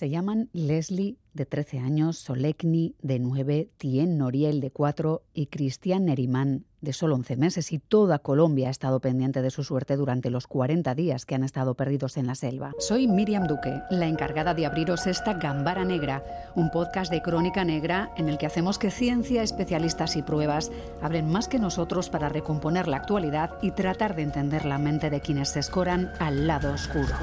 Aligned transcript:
Se 0.00 0.08
llaman 0.08 0.48
Leslie, 0.54 1.18
de 1.34 1.44
13 1.44 1.78
años, 1.78 2.16
Solekni, 2.16 2.94
de 3.02 3.18
9, 3.18 3.68
Tien 3.76 4.16
Noriel, 4.16 4.62
de 4.62 4.70
4 4.70 5.24
y 5.34 5.48
Cristian 5.48 6.06
Nerimán, 6.06 6.64
de 6.80 6.94
solo 6.94 7.16
11 7.16 7.36
meses. 7.36 7.70
Y 7.70 7.80
toda 7.80 8.20
Colombia 8.20 8.68
ha 8.68 8.70
estado 8.70 9.00
pendiente 9.00 9.42
de 9.42 9.50
su 9.50 9.62
suerte 9.62 9.98
durante 9.98 10.30
los 10.30 10.46
40 10.46 10.94
días 10.94 11.26
que 11.26 11.34
han 11.34 11.44
estado 11.44 11.74
perdidos 11.74 12.16
en 12.16 12.28
la 12.28 12.34
selva. 12.34 12.72
Soy 12.78 13.08
Miriam 13.08 13.46
Duque, 13.46 13.78
la 13.90 14.06
encargada 14.06 14.54
de 14.54 14.64
abriros 14.64 15.06
esta 15.06 15.34
Gambara 15.34 15.84
Negra, 15.84 16.24
un 16.56 16.70
podcast 16.70 17.12
de 17.12 17.20
crónica 17.20 17.66
negra 17.66 18.10
en 18.16 18.30
el 18.30 18.38
que 18.38 18.46
hacemos 18.46 18.78
que 18.78 18.90
ciencia, 18.90 19.42
especialistas 19.42 20.16
y 20.16 20.22
pruebas 20.22 20.72
hablen 21.02 21.28
más 21.28 21.46
que 21.46 21.58
nosotros 21.58 22.08
para 22.08 22.30
recomponer 22.30 22.88
la 22.88 22.96
actualidad 22.96 23.50
y 23.60 23.72
tratar 23.72 24.16
de 24.16 24.22
entender 24.22 24.64
la 24.64 24.78
mente 24.78 25.10
de 25.10 25.20
quienes 25.20 25.50
se 25.50 25.60
escoran 25.60 26.10
al 26.20 26.46
lado 26.46 26.72
oscuro. 26.72 27.14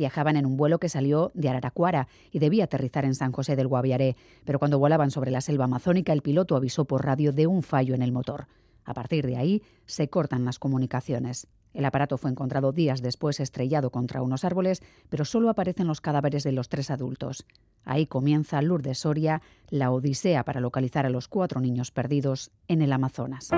Viajaban 0.00 0.38
en 0.38 0.46
un 0.46 0.56
vuelo 0.56 0.78
que 0.78 0.88
salió 0.88 1.30
de 1.34 1.50
Araraquara 1.50 2.08
y 2.32 2.38
debía 2.38 2.64
aterrizar 2.64 3.04
en 3.04 3.14
San 3.14 3.32
José 3.32 3.54
del 3.54 3.68
Guaviaré, 3.68 4.16
pero 4.46 4.58
cuando 4.58 4.78
volaban 4.78 5.10
sobre 5.10 5.30
la 5.30 5.42
selva 5.42 5.66
amazónica 5.66 6.14
el 6.14 6.22
piloto 6.22 6.56
avisó 6.56 6.86
por 6.86 7.04
radio 7.04 7.32
de 7.34 7.46
un 7.46 7.62
fallo 7.62 7.94
en 7.94 8.00
el 8.00 8.10
motor. 8.10 8.46
A 8.86 8.94
partir 8.94 9.26
de 9.26 9.36
ahí 9.36 9.62
se 9.84 10.08
cortan 10.08 10.46
las 10.46 10.58
comunicaciones. 10.58 11.48
El 11.74 11.84
aparato 11.84 12.16
fue 12.16 12.30
encontrado 12.30 12.72
días 12.72 13.02
después 13.02 13.40
estrellado 13.40 13.90
contra 13.90 14.22
unos 14.22 14.46
árboles, 14.46 14.82
pero 15.10 15.26
solo 15.26 15.50
aparecen 15.50 15.86
los 15.86 16.00
cadáveres 16.00 16.44
de 16.44 16.52
los 16.52 16.70
tres 16.70 16.90
adultos. 16.90 17.44
Ahí 17.84 18.06
comienza 18.06 18.62
Lourdes 18.62 19.00
Soria, 19.00 19.42
la 19.68 19.90
odisea 19.90 20.46
para 20.46 20.60
localizar 20.60 21.04
a 21.04 21.10
los 21.10 21.28
cuatro 21.28 21.60
niños 21.60 21.90
perdidos 21.90 22.52
en 22.68 22.80
el 22.80 22.94
Amazonas. 22.94 23.50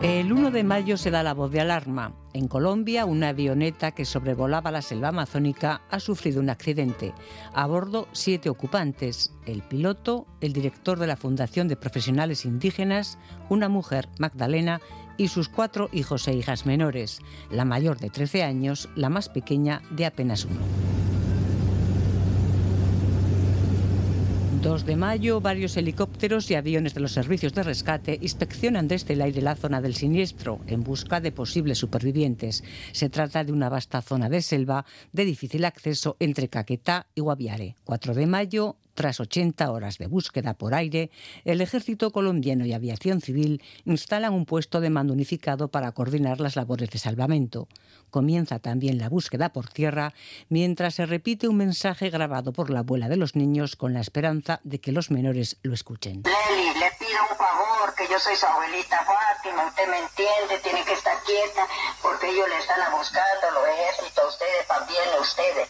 El 0.00 0.32
1 0.32 0.52
de 0.52 0.62
mayo 0.62 0.96
se 0.96 1.10
da 1.10 1.24
la 1.24 1.34
voz 1.34 1.50
de 1.50 1.60
alarma. 1.60 2.12
En 2.32 2.46
Colombia, 2.46 3.04
una 3.04 3.30
avioneta 3.30 3.90
que 3.90 4.04
sobrevolaba 4.04 4.70
la 4.70 4.80
selva 4.80 5.08
amazónica 5.08 5.82
ha 5.90 5.98
sufrido 5.98 6.40
un 6.40 6.50
accidente. 6.50 7.12
A 7.52 7.66
bordo, 7.66 8.06
siete 8.12 8.48
ocupantes. 8.48 9.34
El 9.44 9.62
piloto, 9.62 10.28
el 10.40 10.52
director 10.52 11.00
de 11.00 11.08
la 11.08 11.16
Fundación 11.16 11.66
de 11.66 11.74
Profesionales 11.74 12.44
Indígenas, 12.44 13.18
una 13.48 13.68
mujer, 13.68 14.08
Magdalena, 14.20 14.80
y 15.16 15.28
sus 15.28 15.48
cuatro 15.48 15.88
hijos 15.92 16.28
e 16.28 16.34
hijas 16.34 16.64
menores. 16.64 17.18
La 17.50 17.64
mayor 17.64 17.98
de 17.98 18.10
13 18.10 18.44
años, 18.44 18.88
la 18.94 19.08
más 19.08 19.28
pequeña 19.28 19.82
de 19.90 20.06
apenas 20.06 20.44
uno. 20.44 20.60
2 24.68 24.84
de 24.84 24.96
mayo, 24.96 25.40
varios 25.40 25.78
helicópteros 25.78 26.50
y 26.50 26.54
aviones 26.54 26.92
de 26.92 27.00
los 27.00 27.12
servicios 27.12 27.54
de 27.54 27.62
rescate 27.62 28.18
inspeccionan 28.20 28.86
desde 28.86 29.14
el 29.14 29.22
aire 29.22 29.40
la 29.40 29.56
zona 29.56 29.80
del 29.80 29.94
siniestro 29.94 30.60
en 30.66 30.84
busca 30.84 31.22
de 31.22 31.32
posibles 31.32 31.78
supervivientes. 31.78 32.62
Se 32.92 33.08
trata 33.08 33.44
de 33.44 33.52
una 33.52 33.70
vasta 33.70 34.02
zona 34.02 34.28
de 34.28 34.42
selva 34.42 34.84
de 35.10 35.24
difícil 35.24 35.64
acceso 35.64 36.18
entre 36.20 36.48
Caquetá 36.48 37.06
y 37.14 37.22
Guaviare. 37.22 37.76
4 37.84 38.12
de 38.12 38.26
mayo, 38.26 38.76
tras 38.98 39.20
80 39.20 39.70
horas 39.70 39.96
de 39.98 40.08
búsqueda 40.08 40.54
por 40.54 40.74
aire, 40.74 41.12
el 41.44 41.60
ejército 41.60 42.10
colombiano 42.10 42.66
y 42.66 42.72
aviación 42.72 43.20
civil 43.20 43.62
instalan 43.84 44.34
un 44.34 44.44
puesto 44.44 44.80
de 44.80 44.90
mando 44.90 45.12
unificado 45.12 45.68
para 45.68 45.92
coordinar 45.92 46.40
las 46.40 46.56
labores 46.56 46.90
de 46.90 46.98
salvamento. 46.98 47.68
Comienza 48.10 48.58
también 48.58 48.98
la 48.98 49.08
búsqueda 49.08 49.52
por 49.52 49.68
tierra, 49.68 50.14
mientras 50.48 50.96
se 50.96 51.06
repite 51.06 51.46
un 51.46 51.58
mensaje 51.58 52.10
grabado 52.10 52.52
por 52.52 52.70
la 52.70 52.80
abuela 52.80 53.08
de 53.08 53.16
los 53.16 53.36
niños 53.36 53.76
con 53.76 53.94
la 53.94 54.00
esperanza 54.00 54.58
de 54.64 54.80
que 54.80 54.90
los 54.90 55.12
menores 55.12 55.58
lo 55.62 55.74
escuchen. 55.74 56.24
Leli, 56.24 56.76
le 56.76 56.90
pido 56.98 57.20
un 57.30 57.36
favor, 57.38 57.94
que 57.94 58.02
yo 58.10 58.18
soy 58.18 58.34
su 58.34 58.46
abuelita 58.46 58.98
Fátima, 59.06 59.64
usted 59.68 59.86
me 59.86 59.98
entiende, 59.98 60.58
tiene 60.64 60.84
que 60.84 60.94
estar 60.94 61.14
quieta, 61.22 61.68
porque 62.02 62.30
ellos 62.30 62.48
le 62.48 62.58
están 62.58 62.80
buscando, 62.90 63.46
los 63.54 63.62
ejércitos, 63.62 64.34
ustedes 64.34 64.66
también, 64.66 65.06
ustedes. 65.20 65.68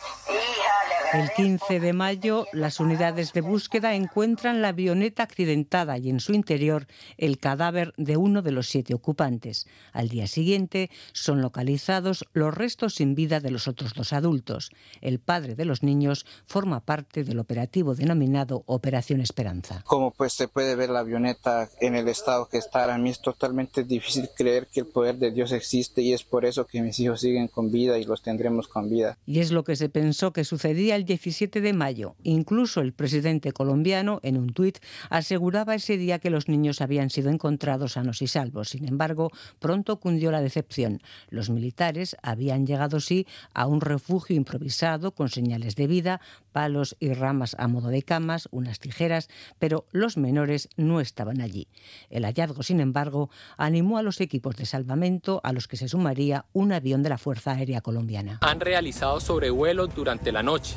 El 1.15 1.31
15 1.31 1.81
de 1.81 1.95
mayo, 1.95 2.47
las 2.53 2.81
unidades 2.81 3.33
de 3.33 3.41
búsqueda 3.41 3.95
encuentran 3.95 4.61
la 4.61 4.69
avioneta 4.69 5.23
accidentada 5.23 5.97
y 5.97 6.11
en 6.11 6.21
su 6.21 6.35
interior 6.35 6.87
el 7.17 7.39
cadáver 7.39 7.95
de 7.97 8.19
uno 8.19 8.43
de 8.43 8.53
los 8.53 8.69
siete 8.69 8.93
ocupantes. 8.93 9.67
Al 9.93 10.11
día 10.11 10.27
siguiente 10.27 10.91
son 11.13 11.41
localizados 11.41 12.27
los 12.35 12.55
restos 12.55 12.97
sin 12.97 13.15
vida 13.15 13.41
de 13.41 13.51
los 13.51 13.69
otros 13.69 13.95
dos 13.95 14.13
adultos. 14.13 14.71
El 15.01 15.19
padre 15.19 15.55
de 15.55 15.65
los 15.65 15.83
niños 15.83 16.27
forma 16.45 16.81
parte 16.81 17.25
del 17.25 17.39
operativo 17.39 17.95
denominado 17.95 18.65
Operación 18.67 19.23
Esperanza. 19.23 19.83
Como 19.87 20.11
pues 20.11 20.35
se 20.35 20.47
puede 20.47 20.77
ver 20.77 20.91
la 20.91 21.01
avioneta 21.01 21.71
en 21.81 21.95
el 21.95 22.09
estado 22.09 22.49
que 22.51 22.59
está 22.59 22.93
a 22.93 22.99
mí 22.99 23.11
es 23.11 23.23
totalmente 23.23 23.83
difícil 23.83 24.29
creer 24.37 24.67
que 24.67 24.81
el 24.81 24.87
poder 24.87 25.17
de 25.17 25.31
Dios 25.31 25.53
existe 25.53 26.03
y 26.03 26.13
es 26.13 26.23
por 26.23 26.45
eso 26.45 26.67
que 26.67 26.83
mis 26.83 27.01
hijos 27.01 27.21
siguen 27.21 27.49
con 27.49 27.73
vida 27.73 27.99
y 27.99 28.05
los 28.05 28.23
tendremos 28.23 28.69
con 28.69 28.91
vida. 28.91 29.17
Y 29.27 29.41
es 29.41 29.51
lo 29.51 29.65
que 29.65 29.75
se 29.75 29.89
pensó 29.89 30.33
que 30.33 30.45
sucedía 30.45 30.98
el 30.99 31.05
17 31.05 31.61
de 31.61 31.73
mayo. 31.73 32.17
Incluso 32.25 32.81
el 32.81 32.93
presidente 32.93 33.53
colombiano, 33.53 34.19
en 34.23 34.37
un 34.37 34.53
tuit, 34.53 34.79
aseguraba 35.11 35.77
ese 35.77 35.97
día 35.97 36.19
que 36.19 36.29
los 36.29 36.49
niños 36.49 36.81
habían 36.81 37.09
sido 37.09 37.31
encontrados 37.31 37.93
sanos 37.93 38.21
y 38.21 38.27
salvos. 38.27 38.71
Sin 38.71 38.87
embargo, 38.87 39.31
pronto 39.61 40.01
cundió 40.01 40.31
la 40.31 40.41
decepción. 40.41 41.01
Los 41.31 41.51
militares 41.51 42.17
habían 42.23 42.67
llegado, 42.67 43.01
sí, 43.01 43.27
a 43.55 43.67
un 43.67 43.81
refugio 43.81 44.37
improvisado 44.37 45.13
con 45.13 45.29
señales 45.29 45.77
de 45.77 45.87
vida, 45.87 46.21
palos 46.53 46.97
y 46.99 47.13
ramas 47.13 47.55
a 47.59 47.69
modo 47.69 47.89
de 47.89 48.03
camas, 48.03 48.49
unas 48.51 48.81
tijeras, 48.81 49.29
pero 49.59 49.87
los 49.93 50.17
menores 50.17 50.69
no 50.77 51.01
estaban 51.01 51.41
allí. 51.41 51.69
El 52.11 52.25
hallazgo, 52.25 52.63
sin 52.65 52.81
embargo, 52.81 53.31
animó 53.57 53.99
a 53.99 54.03
los 54.03 54.21
equipos 54.21 54.57
de 54.57 54.67
salvamento 54.67 55.41
a 55.45 55.53
los 55.53 55.69
que 55.69 55.77
se 55.77 55.89
sumaría 55.89 56.47
un 56.53 56.73
avión 56.73 57.03
de 57.05 57.11
la 57.11 57.19
Fuerza 57.19 57.53
Aérea 57.53 57.81
Colombiana. 57.81 58.39
Han 58.43 58.61
realizado 58.61 59.21
sobrevuelos 59.21 59.95
durante 59.95 60.33
la 60.33 60.43
noche 60.43 60.77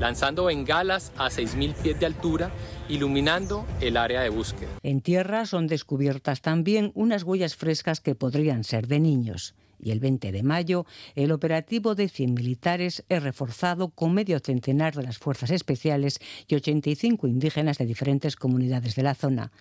lanzando 0.00 0.46
bengalas 0.46 1.12
a 1.16 1.26
6.000 1.26 1.74
pies 1.74 2.00
de 2.00 2.06
altura, 2.06 2.50
iluminando 2.88 3.66
el 3.80 3.96
área 3.96 4.22
de 4.22 4.30
búsqueda. 4.30 4.70
En 4.82 5.02
tierra 5.02 5.46
son 5.46 5.66
descubiertas 5.66 6.40
también 6.40 6.90
unas 6.94 7.22
huellas 7.22 7.54
frescas 7.54 8.00
que 8.00 8.14
podrían 8.14 8.64
ser 8.64 8.88
de 8.88 8.98
niños. 8.98 9.54
Y 9.82 9.92
el 9.92 10.00
20 10.00 10.32
de 10.32 10.42
mayo, 10.42 10.84
el 11.14 11.32
operativo 11.32 11.94
de 11.94 12.08
100 12.08 12.34
militares 12.34 13.04
es 13.08 13.22
reforzado 13.22 13.88
con 13.88 14.12
medio 14.12 14.38
centenar 14.40 14.94
de 14.94 15.02
las 15.02 15.18
fuerzas 15.18 15.50
especiales 15.50 16.18
y 16.48 16.54
85 16.54 17.26
indígenas 17.26 17.78
de 17.78 17.86
diferentes 17.86 18.36
comunidades 18.36 18.94
de 18.94 19.02
la 19.02 19.14
zona. 19.14 19.52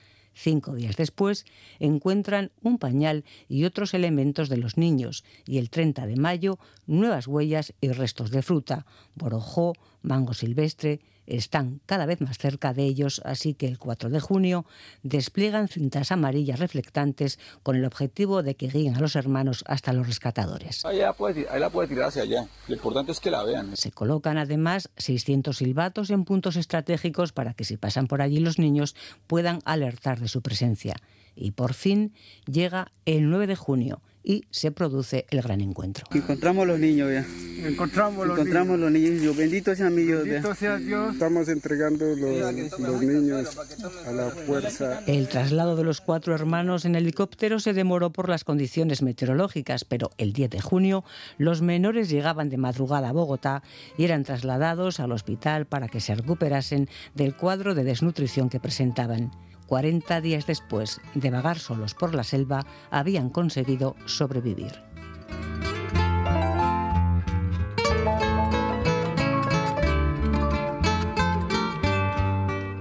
Cinco 0.41 0.73
días 0.73 0.95
después 0.95 1.45
encuentran 1.79 2.51
un 2.61 2.77
pañal 2.77 3.25
y 3.49 3.65
otros 3.65 3.93
elementos 3.93 4.47
de 4.47 4.55
los 4.55 4.77
niños 4.77 5.25
y 5.45 5.57
el 5.57 5.69
30 5.69 6.07
de 6.07 6.15
mayo 6.15 6.59
nuevas 6.87 7.27
huellas 7.27 7.73
y 7.81 7.89
restos 7.89 8.31
de 8.31 8.41
fruta, 8.41 8.85
borojó, 9.15 9.73
mango 10.01 10.33
silvestre, 10.33 11.01
están 11.29 11.79
cada 11.85 12.05
vez 12.05 12.21
más 12.21 12.37
cerca 12.37 12.73
de 12.73 12.83
ellos, 12.83 13.21
así 13.23 13.53
que 13.53 13.67
el 13.67 13.77
4 13.77 14.09
de 14.09 14.19
junio 14.19 14.65
despliegan 15.03 15.67
cintas 15.67 16.11
amarillas 16.11 16.59
reflectantes 16.59 17.39
con 17.63 17.75
el 17.75 17.85
objetivo 17.85 18.43
de 18.43 18.55
que 18.55 18.67
guíen 18.67 18.95
a 18.95 18.99
los 18.99 19.15
hermanos 19.15 19.63
hasta 19.67 19.93
los 19.93 20.07
rescatadores. 20.07 20.85
Ahí 20.85 20.99
la 20.99 21.13
puede, 21.13 21.47
ahí 21.49 21.59
la 21.59 21.69
puede 21.69 21.87
tirar 21.87 22.09
hacia 22.09 22.23
allá. 22.23 22.47
Lo 22.67 22.75
importante 22.75 23.11
es 23.11 23.19
que 23.19 23.31
la 23.31 23.43
vean. 23.43 23.75
Se 23.77 23.91
colocan 23.91 24.37
además 24.37 24.89
600 24.97 25.57
silbatos 25.57 26.09
en 26.09 26.25
puntos 26.25 26.55
estratégicos 26.55 27.31
para 27.31 27.53
que 27.53 27.63
si 27.63 27.77
pasan 27.77 28.07
por 28.07 28.21
allí 28.21 28.39
los 28.39 28.59
niños 28.59 28.95
puedan 29.27 29.59
alertar 29.65 30.19
de 30.19 30.27
su 30.27 30.41
presencia. 30.41 30.95
Y 31.35 31.51
por 31.51 31.73
fin 31.73 32.13
llega 32.45 32.91
el 33.05 33.29
9 33.29 33.47
de 33.47 33.55
junio 33.55 34.01
y 34.23 34.45
se 34.51 34.71
produce 34.71 35.25
el 35.29 35.41
gran 35.41 35.61
encuentro. 35.61 36.05
Encontramos 36.13 36.67
los 36.67 36.79
niños 36.79 37.11
ya. 37.11 37.25
Encontramos 37.67 38.27
los 38.27 38.37
Encontramos 38.37 38.77
niños. 38.77 38.91
los 38.91 39.01
niños. 39.01 39.21
Yo, 39.23 39.33
bendito 39.33 39.75
sea 39.75 39.89
mi 39.89 40.03
Dios. 40.03 40.23
Bendito 40.23 40.55
sea 40.55 40.77
Dios. 40.77 41.13
Estamos 41.13 41.47
entregando 41.49 42.05
los, 42.15 42.79
los 42.79 43.01
niños 43.01 43.57
a 44.05 44.11
la 44.11 44.29
fuerza. 44.29 45.01
El 45.07 45.27
traslado 45.27 45.75
de 45.75 45.83
los 45.83 46.01
cuatro 46.01 46.33
hermanos 46.35 46.85
en 46.85 46.95
helicóptero 46.95 47.59
se 47.59 47.73
demoró 47.73 48.11
por 48.11 48.29
las 48.29 48.43
condiciones 48.43 49.01
meteorológicas, 49.01 49.85
pero 49.85 50.11
el 50.17 50.33
10 50.33 50.49
de 50.49 50.61
junio 50.61 51.03
los 51.37 51.61
menores 51.61 52.09
llegaban 52.09 52.49
de 52.49 52.57
madrugada 52.57 53.09
a 53.09 53.13
Bogotá 53.13 53.63
y 53.97 54.05
eran 54.05 54.23
trasladados 54.23 54.99
al 54.99 55.11
hospital 55.11 55.65
para 55.65 55.87
que 55.87 56.01
se 56.01 56.15
recuperasen 56.15 56.89
del 57.15 57.35
cuadro 57.35 57.75
de 57.75 57.83
desnutrición 57.83 58.49
que 58.49 58.59
presentaban. 58.59 59.31
40 59.69 60.19
días 60.21 60.47
después 60.47 60.99
de 61.13 61.29
vagar 61.29 61.59
solos 61.59 61.93
por 61.93 62.15
la 62.15 62.23
selva, 62.23 62.65
habían 62.89 63.29
conseguido 63.29 63.95
sobrevivir. 64.05 64.73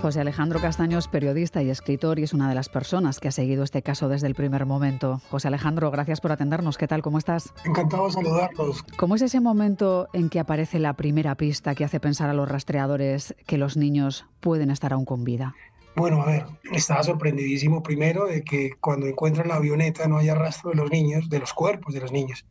José 0.00 0.20
Alejandro 0.20 0.60
Castaño 0.60 0.96
es 0.96 1.08
periodista 1.08 1.62
y 1.62 1.68
escritor 1.68 2.18
y 2.18 2.22
es 2.22 2.32
una 2.32 2.48
de 2.48 2.54
las 2.54 2.70
personas 2.70 3.20
que 3.20 3.28
ha 3.28 3.32
seguido 3.32 3.64
este 3.64 3.82
caso 3.82 4.08
desde 4.08 4.26
el 4.26 4.34
primer 4.34 4.64
momento. 4.64 5.20
José 5.28 5.48
Alejandro, 5.48 5.90
gracias 5.90 6.22
por 6.22 6.32
atendernos. 6.32 6.78
¿Qué 6.78 6.86
tal? 6.86 7.02
¿Cómo 7.02 7.18
estás? 7.18 7.52
Encantado 7.66 8.06
de 8.06 8.12
saludarlos. 8.12 8.82
¿Cómo 8.96 9.16
es 9.16 9.22
ese 9.22 9.40
momento 9.40 10.08
en 10.14 10.30
que 10.30 10.40
aparece 10.40 10.78
la 10.78 10.94
primera 10.94 11.34
pista 11.34 11.74
que 11.74 11.84
hace 11.84 12.00
pensar 12.00 12.30
a 12.30 12.32
los 12.32 12.48
rastreadores 12.48 13.34
que 13.46 13.58
los 13.58 13.76
niños 13.76 14.24
pueden 14.40 14.70
estar 14.70 14.94
aún 14.94 15.04
con 15.04 15.24
vida? 15.24 15.54
Bueno, 15.98 16.22
a 16.22 16.26
ver, 16.26 16.46
estaba 16.70 17.02
sorprendidísimo 17.02 17.82
primero 17.82 18.26
de 18.26 18.44
que 18.44 18.70
cuando 18.78 19.08
encuentran 19.08 19.48
la 19.48 19.56
avioneta 19.56 20.06
no 20.06 20.18
haya 20.18 20.36
rastro 20.36 20.70
de 20.70 20.76
los 20.76 20.92
niños, 20.92 21.28
de 21.28 21.40
los 21.40 21.52
cuerpos 21.52 21.92
de 21.92 21.98
los 21.98 22.12
niños, 22.12 22.46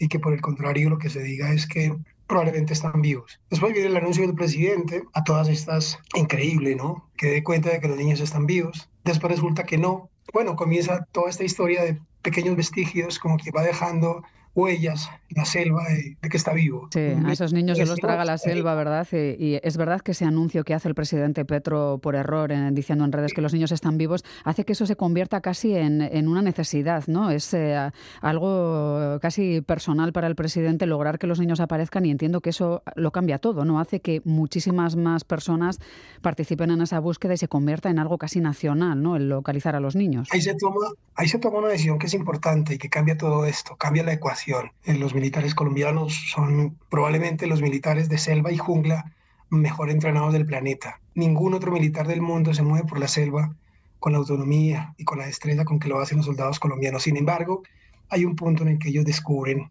y 0.00 0.08
que 0.08 0.18
por 0.18 0.32
el 0.32 0.40
contrario 0.40 0.90
lo 0.90 0.98
que 0.98 1.08
se 1.08 1.22
diga 1.22 1.52
es 1.52 1.68
que 1.68 1.94
probablemente 2.26 2.72
están 2.72 3.00
vivos. 3.00 3.38
Después 3.50 3.72
viene 3.72 3.86
el 3.86 3.96
anuncio 3.96 4.26
del 4.26 4.34
presidente 4.34 5.04
a 5.12 5.22
todas 5.22 5.48
estas, 5.48 5.96
increíble, 6.16 6.74
¿no? 6.74 7.08
Que 7.16 7.28
dé 7.28 7.44
cuenta 7.44 7.70
de 7.70 7.78
que 7.78 7.86
los 7.86 7.96
niños 7.96 8.18
están 8.18 8.46
vivos. 8.46 8.90
Después 9.04 9.30
resulta 9.30 9.62
que 9.62 9.78
no. 9.78 10.10
Bueno, 10.32 10.56
comienza 10.56 11.06
toda 11.12 11.30
esta 11.30 11.44
historia 11.44 11.84
de 11.84 12.00
pequeños 12.22 12.56
vestigios, 12.56 13.18
como 13.18 13.36
que 13.36 13.50
va 13.50 13.62
dejando 13.62 14.22
huellas 14.54 15.08
en 15.30 15.36
la 15.36 15.44
selva 15.44 15.84
de, 15.88 16.16
que 16.28 16.36
está 16.36 16.52
vivo. 16.52 16.88
Sí, 16.92 17.00
a 17.00 17.32
esos 17.32 17.52
niños 17.52 17.78
se 17.78 17.86
los 17.86 17.98
traga 17.98 18.24
la 18.24 18.36
selva, 18.38 18.74
¿verdad? 18.74 19.06
Y, 19.12 19.58
es 19.62 19.76
verdad 19.76 20.00
que 20.00 20.12
ese 20.12 20.24
anuncio 20.24 20.64
que 20.64 20.74
hace 20.74 20.88
el 20.88 20.94
presidente 20.94 21.44
Petro 21.44 21.98
por 22.02 22.14
error, 22.14 22.52
en, 22.52 22.74
diciendo 22.74 23.04
en 23.04 23.12
redes 23.12 23.32
que 23.32 23.40
los 23.40 23.54
niños 23.54 23.72
están 23.72 23.96
vivos, 23.96 24.24
hace 24.44 24.64
que 24.64 24.72
eso 24.72 24.86
se 24.86 24.96
convierta 24.96 25.40
casi 25.40 25.74
en, 25.74 26.28
una 26.28 26.42
necesidad, 26.42 27.04
¿no? 27.06 27.30
Es 27.30 27.52
eh, 27.54 27.90
algo 28.20 29.18
casi 29.20 29.60
personal 29.62 30.12
para 30.12 30.26
el 30.26 30.34
presidente 30.34 30.86
lograr 30.86 31.18
que 31.18 31.26
los 31.26 31.40
niños 31.40 31.60
aparezcan 31.60 32.04
y 32.06 32.10
entiendo 32.10 32.40
que 32.40 32.50
eso 32.50 32.82
lo 32.94 33.10
cambia 33.10 33.38
todo, 33.38 33.64
¿no? 33.64 33.80
Hace 33.80 34.00
que 34.00 34.20
muchísimas 34.24 34.96
más 34.96 35.24
personas 35.24 35.78
participen 36.20 36.70
en 36.70 36.82
esa 36.82 37.00
búsqueda 37.00 37.34
y 37.34 37.38
se 37.38 37.48
convierta 37.48 37.90
en 37.90 37.98
algo 37.98 38.18
casi 38.18 38.40
nacional, 38.40 39.02
¿no? 39.02 39.16
El 39.16 39.28
localizar 39.28 39.74
a 39.76 39.80
los 39.80 39.96
niños. 39.96 40.28
Ahí 40.30 40.42
se 40.42 40.54
toma, 40.54 40.80
ahí 41.14 41.28
se 41.28 41.38
toma 41.38 41.58
una 41.58 41.68
decisión 41.68 41.98
que 41.98 42.08
es 42.12 42.18
importante 42.18 42.74
y 42.74 42.78
que 42.78 42.90
cambia 42.90 43.16
todo 43.16 43.46
esto, 43.46 43.76
cambia 43.76 44.02
la 44.02 44.12
ecuación 44.12 44.70
eh, 44.84 44.94
los 44.94 45.14
militares 45.14 45.54
colombianos 45.54 46.12
son 46.30 46.78
probablemente 46.90 47.46
los 47.46 47.62
militares 47.62 48.08
de 48.10 48.18
selva 48.18 48.52
y 48.52 48.58
jungla 48.58 49.12
mejor 49.48 49.90
entrenados 49.90 50.32
del 50.32 50.46
planeta. 50.46 51.00
Ningún 51.14 51.54
otro 51.54 51.72
militar 51.72 52.06
del 52.06 52.20
mundo 52.20 52.52
se 52.52 52.62
mueve 52.62 52.86
por 52.86 52.98
la 52.98 53.08
selva 53.08 53.54
con 53.98 54.12
la 54.12 54.18
autonomía 54.18 54.94
y 54.98 55.04
con 55.04 55.18
la 55.18 55.26
destreza 55.26 55.64
con 55.64 55.78
que 55.78 55.88
lo 55.88 56.00
hacen 56.00 56.18
los 56.18 56.26
soldados 56.26 56.58
colombianos. 56.58 57.04
Sin 57.04 57.16
embargo, 57.16 57.62
hay 58.08 58.24
un 58.24 58.36
punto 58.36 58.62
en 58.62 58.70
el 58.70 58.78
que 58.78 58.88
ellos 58.88 59.04
descubren 59.04 59.70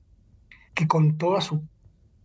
que 0.74 0.88
con 0.88 1.18
toda 1.18 1.42
su 1.42 1.64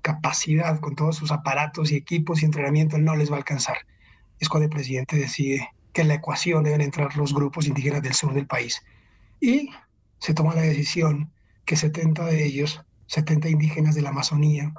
capacidad, 0.02 0.80
con 0.80 0.94
todos 0.94 1.16
sus 1.16 1.32
aparatos 1.32 1.92
y 1.92 1.96
equipos 1.96 2.42
y 2.42 2.46
entrenamiento, 2.46 2.96
no 2.96 3.16
les 3.16 3.30
va 3.30 3.34
a 3.34 3.38
alcanzar. 3.38 3.78
Es 4.38 4.48
cuando 4.48 4.64
el 4.64 4.70
presidente 4.70 5.16
decide 5.16 5.69
que 5.92 6.02
en 6.02 6.08
la 6.08 6.14
ecuación 6.14 6.62
deben 6.62 6.80
entrar 6.80 7.16
los 7.16 7.34
grupos 7.34 7.66
indígenas 7.66 8.02
del 8.02 8.14
sur 8.14 8.32
del 8.32 8.46
país. 8.46 8.82
Y 9.40 9.70
se 10.26 10.34
toma 10.34 10.56
la 10.56 10.62
decisión 10.62 11.31
que 11.64 11.76
70 11.76 12.25
de 12.25 12.44
ellos, 12.44 12.82
70 13.06 13.49
indígenas 13.49 13.94
de 13.94 14.02
la 14.02 14.08
Amazonía, 14.08 14.75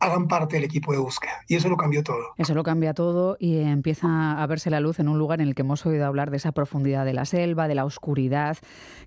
hagan 0.00 0.28
parte 0.28 0.56
del 0.56 0.64
equipo 0.64 0.92
de 0.92 0.98
búsqueda. 0.98 1.42
Y 1.46 1.56
eso 1.56 1.68
lo 1.68 1.76
cambió 1.76 2.02
todo. 2.02 2.32
Eso 2.38 2.54
lo 2.54 2.62
cambia 2.62 2.94
todo 2.94 3.36
y 3.38 3.58
empieza 3.58 4.42
a 4.42 4.46
verse 4.46 4.70
la 4.70 4.80
luz 4.80 4.98
en 4.98 5.08
un 5.08 5.18
lugar 5.18 5.40
en 5.42 5.48
el 5.48 5.54
que 5.54 5.62
hemos 5.62 5.84
oído 5.84 6.06
hablar 6.06 6.30
de 6.30 6.38
esa 6.38 6.52
profundidad 6.52 7.04
de 7.04 7.12
la 7.12 7.26
selva, 7.26 7.68
de 7.68 7.74
la 7.74 7.84
oscuridad. 7.84 8.56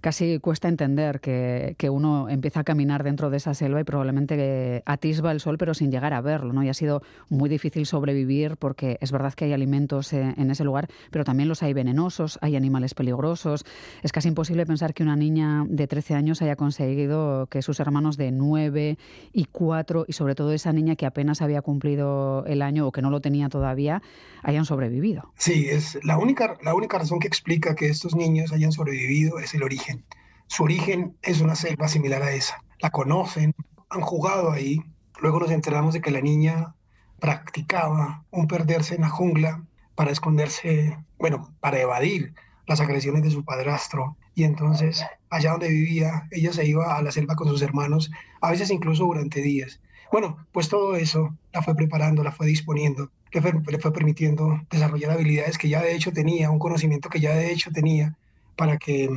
Casi 0.02 0.40
cuesta 0.40 0.68
entender 0.68 1.20
que, 1.20 1.76
que 1.80 1.90
uno 1.90 2.30
empieza 2.30 2.60
a 2.60 2.64
caminar 2.64 3.04
dentro 3.04 3.32
de 3.32 3.38
esa 3.38 3.56
selva 3.56 3.82
y 3.82 3.84
probablemente 3.84 4.84
atisba 4.86 5.32
el 5.32 5.40
sol, 5.40 5.58
pero 5.58 5.74
sin 5.74 5.92
llegar 5.92 6.14
a 6.14 6.22
verlo. 6.22 6.54
¿no? 6.54 6.64
Y 6.64 6.70
ha 6.70 6.74
sido 6.76 7.02
muy 7.28 7.50
difícil 7.50 7.88
sobrevivir 7.88 8.58
porque 8.58 8.98
es 9.02 9.12
verdad 9.12 9.34
que 9.34 9.46
hay 9.46 9.54
alimentos 9.54 10.14
en 10.14 10.52
ese 10.52 10.64
lugar, 10.64 10.90
pero 11.10 11.24
también 11.24 11.50
los 11.50 11.64
hay 11.64 11.74
venenosos, 11.74 12.38
hay 12.42 12.56
animales 12.56 12.94
peligrosos. 12.94 13.66
Es 14.04 14.12
casi 14.12 14.28
imposible 14.28 14.66
pensar 14.68 14.94
que 14.94 15.02
una 15.02 15.16
niña 15.16 15.66
de 15.68 15.88
13 15.88 16.14
años 16.14 16.42
haya 16.44 16.56
conseguido 16.56 17.48
que 17.48 17.64
sus 17.64 17.80
hermanos 17.80 18.16
de 18.16 18.32
9 18.32 18.98
y 19.32 19.46
4 19.46 20.06
y 20.08 20.14
sobre 20.14 20.36
todo 20.36 20.52
esa 20.52 20.72
niña 20.72 20.83
que 20.96 21.06
apenas 21.06 21.42
había 21.42 21.62
cumplido 21.62 22.46
el 22.46 22.62
año 22.62 22.88
o 22.88 22.92
que 22.92 23.02
no 23.02 23.10
lo 23.10 23.22
tenía 23.22 23.50
todavía 23.50 24.02
hayan 24.44 24.66
sobrevivido. 24.66 25.32
Sí, 25.38 25.68
es 25.70 25.98
la 26.04 26.18
única, 26.18 26.58
la 26.62 26.74
única 26.76 27.00
razón 27.00 27.20
que 27.20 27.28
explica 27.28 27.76
que 27.76 27.88
estos 27.88 28.16
niños 28.16 28.52
hayan 28.52 28.72
sobrevivido 28.72 29.40
es 29.40 29.54
el 29.54 29.64
origen. 29.64 30.04
Su 30.48 30.64
origen 30.64 31.18
es 31.22 31.42
una 31.42 31.56
selva 31.56 31.88
similar 31.88 32.22
a 32.22 32.32
esa. 32.32 32.64
La 32.80 32.92
conocen, 32.92 33.54
han 33.90 34.02
jugado 34.02 34.52
ahí. 34.52 34.80
Luego 35.22 35.40
nos 35.40 35.52
enteramos 35.52 35.94
de 35.94 36.02
que 36.02 36.12
la 36.12 36.22
niña 36.22 36.76
practicaba 37.20 38.26
un 38.32 38.48
perderse 38.48 38.96
en 38.96 39.02
la 39.02 39.10
jungla 39.10 39.64
para 39.96 40.12
esconderse, 40.12 40.98
bueno, 41.18 41.54
para 41.60 41.80
evadir 41.80 42.34
las 42.68 42.82
agresiones 42.82 43.24
de 43.24 43.32
su 43.32 43.46
padrastro. 43.46 44.18
Y 44.36 44.44
entonces, 44.44 45.04
allá 45.30 45.52
donde 45.52 45.70
vivía, 45.70 46.28
ella 46.32 46.52
se 46.52 46.66
iba 46.66 46.98
a 46.98 47.02
la 47.02 47.12
selva 47.12 47.36
con 47.36 47.48
sus 47.48 47.62
hermanos, 47.62 48.12
a 48.42 48.52
veces 48.52 48.72
incluso 48.72 49.06
durante 49.06 49.42
días. 49.42 49.80
Bueno, 50.14 50.38
pues 50.52 50.70
todo 50.70 50.96
eso 50.96 51.36
la 51.54 51.64
fue 51.64 51.74
preparando, 51.74 52.24
la 52.24 52.32
fue 52.32 52.46
disponiendo, 52.46 53.10
le 53.32 53.42
fue, 53.42 53.52
le 53.68 53.80
fue 53.80 53.92
permitiendo 53.92 54.62
desarrollar 54.70 55.10
habilidades 55.10 55.58
que 55.58 55.70
ya 55.70 55.82
de 55.82 55.96
hecho 55.96 56.14
tenía, 56.14 56.52
un 56.52 56.60
conocimiento 56.60 57.10
que 57.10 57.20
ya 57.20 57.34
de 57.34 57.52
hecho 57.52 57.72
tenía 57.72 58.16
para 58.56 58.78
que 58.78 59.10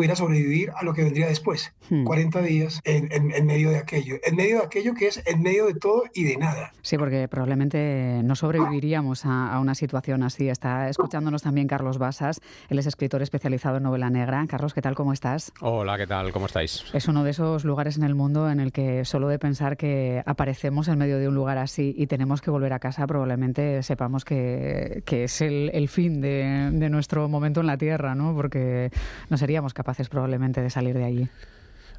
pudiera 0.00 0.16
sobrevivir 0.16 0.72
a 0.74 0.82
lo 0.82 0.94
que 0.94 1.04
vendría 1.04 1.26
después. 1.26 1.74
40 2.06 2.40
hmm. 2.40 2.44
días 2.44 2.80
en, 2.84 3.44
medio 3.44 3.68
de 3.68 3.76
aquello. 3.76 4.16
En 4.24 4.34
medio 4.34 4.60
de 4.60 4.64
aquello 4.64 4.94
que 4.94 5.08
es 5.08 5.22
en 5.26 5.42
medio 5.42 5.66
de 5.66 5.74
todo 5.74 6.04
y 6.14 6.24
de 6.24 6.38
nada. 6.38 6.72
Sí, 6.80 6.96
porque 6.96 7.28
probablemente 7.28 8.22
no 8.24 8.34
sobreviviríamos 8.34 9.26
a, 9.26 9.58
una 9.60 9.74
situación 9.74 10.22
así. 10.22 10.48
Está 10.48 10.88
escuchándonos 10.88 11.42
también 11.42 11.68
Carlos 11.68 11.98
Basas. 11.98 12.40
Él 12.70 12.78
es 12.78 12.86
escritor 12.86 13.20
especializado 13.20 13.76
en 13.76 13.82
novela 13.82 14.08
negra. 14.08 14.42
Carlos, 14.48 14.72
¿qué 14.72 14.80
tal? 14.80 14.94
¿Cómo 14.94 15.12
estás? 15.12 15.52
Hola, 15.60 15.98
¿qué 15.98 16.06
tal? 16.06 16.32
¿Cómo 16.32 16.46
estáis? 16.46 16.82
Es 16.94 17.06
uno 17.06 17.22
de 17.22 17.32
esos 17.32 17.66
lugares 17.66 17.98
en 17.98 18.04
el 18.04 18.14
mundo 18.14 18.48
en 18.48 18.58
el 18.58 18.72
que 18.72 19.04
solo 19.04 19.28
de 19.28 19.38
pensar 19.38 19.76
que 19.76 20.22
aparecemos 20.24 20.88
en 20.88 20.96
medio 20.96 21.18
de 21.18 21.28
un 21.28 21.34
lugar 21.34 21.58
así 21.58 21.94
y 21.98 22.06
tenemos 22.06 22.40
que 22.40 22.50
volver 22.50 22.72
a 22.72 22.78
casa, 22.78 23.06
probablemente 23.06 23.82
sepamos 23.82 24.24
que, 24.24 25.02
es 25.06 25.40
el, 25.42 25.88
fin 25.90 26.22
de, 26.22 26.70
de 26.72 26.88
nuestro 26.88 27.28
momento 27.28 27.60
en 27.60 27.66
la 27.66 27.76
Tierra, 27.76 28.14
¿no? 28.14 28.34
Porque 28.34 28.90
no 29.28 29.36
seríamos 29.36 29.74
capaces 29.74 29.89
probablemente 30.08 30.60
de 30.60 30.70
salir 30.70 30.96
de 30.96 31.04
allí. 31.04 31.28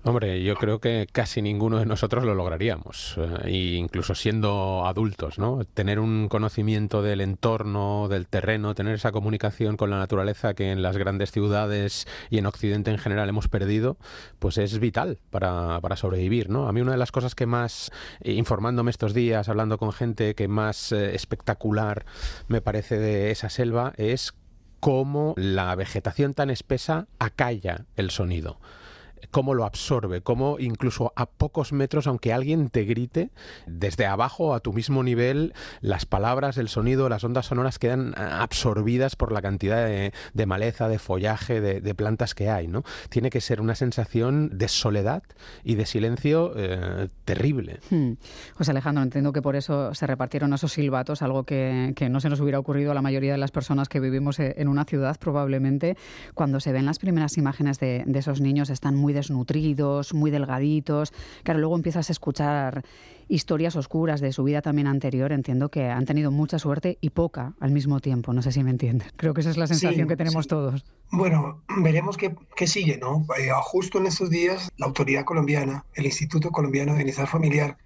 Hombre, 0.03 0.41
yo 0.41 0.55
creo 0.55 0.79
que 0.79 1.07
casi 1.11 1.43
ninguno 1.43 1.77
de 1.77 1.85
nosotros 1.85 2.23
lo 2.23 2.33
lograríamos, 2.33 3.19
eh, 3.45 3.51
incluso 3.51 4.15
siendo 4.15 4.83
adultos, 4.87 5.37
¿no? 5.37 5.63
Tener 5.63 5.99
un 5.99 6.27
conocimiento 6.27 7.03
del 7.03 7.21
entorno, 7.21 8.07
del 8.07 8.27
terreno, 8.27 8.73
tener 8.73 8.95
esa 8.95 9.11
comunicación 9.11 9.77
con 9.77 9.91
la 9.91 9.99
naturaleza 9.99 10.55
que 10.55 10.71
en 10.71 10.81
las 10.81 10.97
grandes 10.97 11.31
ciudades 11.31 12.07
y 12.31 12.39
en 12.39 12.47
Occidente 12.47 12.89
en 12.89 12.97
general 12.97 13.29
hemos 13.29 13.47
perdido, 13.47 13.97
pues 14.39 14.57
es 14.57 14.79
vital 14.79 15.19
para, 15.29 15.79
para 15.81 15.95
sobrevivir, 15.95 16.49
¿no? 16.49 16.67
A 16.67 16.71
mí 16.71 16.81
una 16.81 16.93
de 16.93 16.97
las 16.97 17.11
cosas 17.11 17.35
que 17.35 17.45
más, 17.45 17.91
eh, 18.21 18.31
informándome 18.31 18.89
estos 18.89 19.13
días, 19.13 19.49
hablando 19.49 19.77
con 19.77 19.91
gente, 19.91 20.33
que 20.33 20.47
más 20.47 20.91
eh, 20.93 21.13
espectacular 21.13 22.05
me 22.47 22.59
parece 22.59 22.97
de 22.97 23.29
esa 23.29 23.49
selva 23.49 23.93
es 23.97 24.33
cómo 24.81 25.33
la 25.37 25.73
vegetación 25.75 26.33
tan 26.33 26.49
espesa 26.49 27.07
acalla 27.19 27.85
el 27.95 28.11
sonido 28.11 28.59
cómo 29.29 29.53
lo 29.53 29.65
absorbe, 29.65 30.21
cómo 30.21 30.57
incluso 30.59 31.13
a 31.15 31.25
pocos 31.25 31.73
metros, 31.73 32.07
aunque 32.07 32.33
alguien 32.33 32.69
te 32.69 32.83
grite, 32.85 33.29
desde 33.67 34.05
abajo 34.05 34.53
a 34.53 34.59
tu 34.59 34.73
mismo 34.73 35.03
nivel, 35.03 35.53
las 35.81 36.05
palabras, 36.05 36.57
el 36.57 36.69
sonido, 36.69 37.09
las 37.09 37.23
ondas 37.23 37.45
sonoras 37.45 37.79
quedan 37.79 38.13
absorbidas 38.17 39.15
por 39.15 39.31
la 39.31 39.41
cantidad 39.41 39.85
de, 39.85 40.45
maleza, 40.45 40.87
de 40.87 40.99
follaje, 40.99 41.61
de, 41.61 41.95
plantas 41.95 42.33
que 42.33 42.49
hay, 42.49 42.67
¿no? 42.67 42.83
Tiene 43.09 43.29
que 43.29 43.41
ser 43.41 43.61
una 43.61 43.75
sensación 43.75 44.57
de 44.57 44.67
soledad 44.69 45.23
y 45.63 45.75
de 45.75 45.85
silencio 45.85 46.53
eh, 46.55 47.09
terrible. 47.25 47.79
Hmm. 47.89 48.13
José 48.55 48.71
Alejandro, 48.71 49.03
entiendo 49.03 49.33
que 49.33 49.41
por 49.41 49.55
eso 49.55 49.93
se 49.93 50.07
repartieron 50.07 50.53
esos 50.53 50.71
silbatos, 50.71 51.21
algo 51.21 51.43
que, 51.43 51.93
no 52.09 52.19
se 52.19 52.29
nos 52.29 52.39
hubiera 52.39 52.59
ocurrido 52.59 52.91
a 52.91 52.95
la 52.95 53.01
mayoría 53.01 53.33
de 53.33 53.37
las 53.37 53.51
personas 53.51 53.89
que 53.89 53.99
vivimos 53.99 54.39
eh, 54.39 54.55
en 54.57 54.67
una 54.67 54.85
ciudad, 54.85 55.17
probablemente. 55.19 55.97
Cuando 56.33 56.59
se 56.59 56.71
ven 56.71 56.85
las 56.85 56.97
primeras 56.97 57.37
imágenes 57.37 57.79
de, 57.79 58.03
de 58.05 58.19
esos 58.19 58.41
niños, 58.41 58.69
están 58.69 58.95
muy 58.95 59.10
desnutridos, 59.13 60.13
muy 60.13 60.31
delgaditos. 60.31 61.13
Claro, 61.43 61.59
luego 61.59 61.75
empiezas 61.75 62.09
a 62.09 62.11
escuchar 62.11 62.83
historias 63.27 63.75
oscuras 63.75 64.19
de 64.19 64.33
su 64.33 64.43
vida 64.43 64.61
también 64.61 64.87
anterior. 64.87 65.31
Entiendo 65.31 65.69
que 65.69 65.85
han 65.85 66.05
tenido 66.05 66.31
mucha 66.31 66.59
suerte 66.59 66.97
y 67.01 67.11
poca 67.11 67.53
al 67.59 67.71
mismo 67.71 67.99
tiempo. 67.99 68.33
No 68.33 68.41
sé 68.41 68.51
si 68.51 68.63
me 68.63 68.71
entiendes. 68.71 69.11
Creo 69.15 69.33
que 69.33 69.41
esa 69.41 69.49
es 69.49 69.57
la 69.57 69.67
sensación 69.67 70.07
que 70.07 70.17
tenemos 70.17 70.47
todos. 70.47 70.85
Bueno, 71.11 71.61
veremos 71.77 72.17
qué, 72.17 72.35
qué 72.55 72.67
sigue, 72.67 72.97
¿no? 72.97 73.25
Eh, 73.37 73.49
justo 73.61 73.99
en 73.99 74.07
estos 74.07 74.29
días, 74.29 74.69
la 74.77 74.87
autoridad 74.87 75.23
colombiana, 75.23 75.85
el 75.93 76.05
Instituto 76.05 76.51
Colombiano 76.51 76.91
de 76.91 76.97
Bienestar 76.97 77.27
Familiar, 77.27 77.77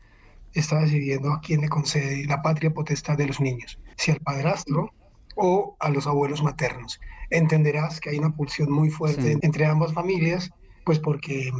está 0.53 0.79
decidiendo 0.79 1.31
a 1.31 1.41
quién 1.41 1.61
le 1.61 1.69
concede 1.69 2.25
la 2.25 2.41
patria 2.41 2.73
potestad 2.73 3.17
de 3.17 3.27
los 3.27 3.39
niños, 3.39 3.77
si 3.97 4.11
al 4.11 4.19
padrastro 4.21 4.91
o 5.35 5.75
a 5.79 5.89
los 5.89 6.07
abuelos 6.07 6.41
maternos. 6.41 6.99
Entenderás 7.29 7.99
que 7.99 8.09
hay 8.09 8.17
una 8.17 8.33
pulsión 8.33 8.71
muy 8.71 8.89
fuerte 8.89 9.37
entre 9.41 9.65
ambas 9.65 9.93
familias 9.93 10.51
pues 10.85 10.99
porque 10.99 11.51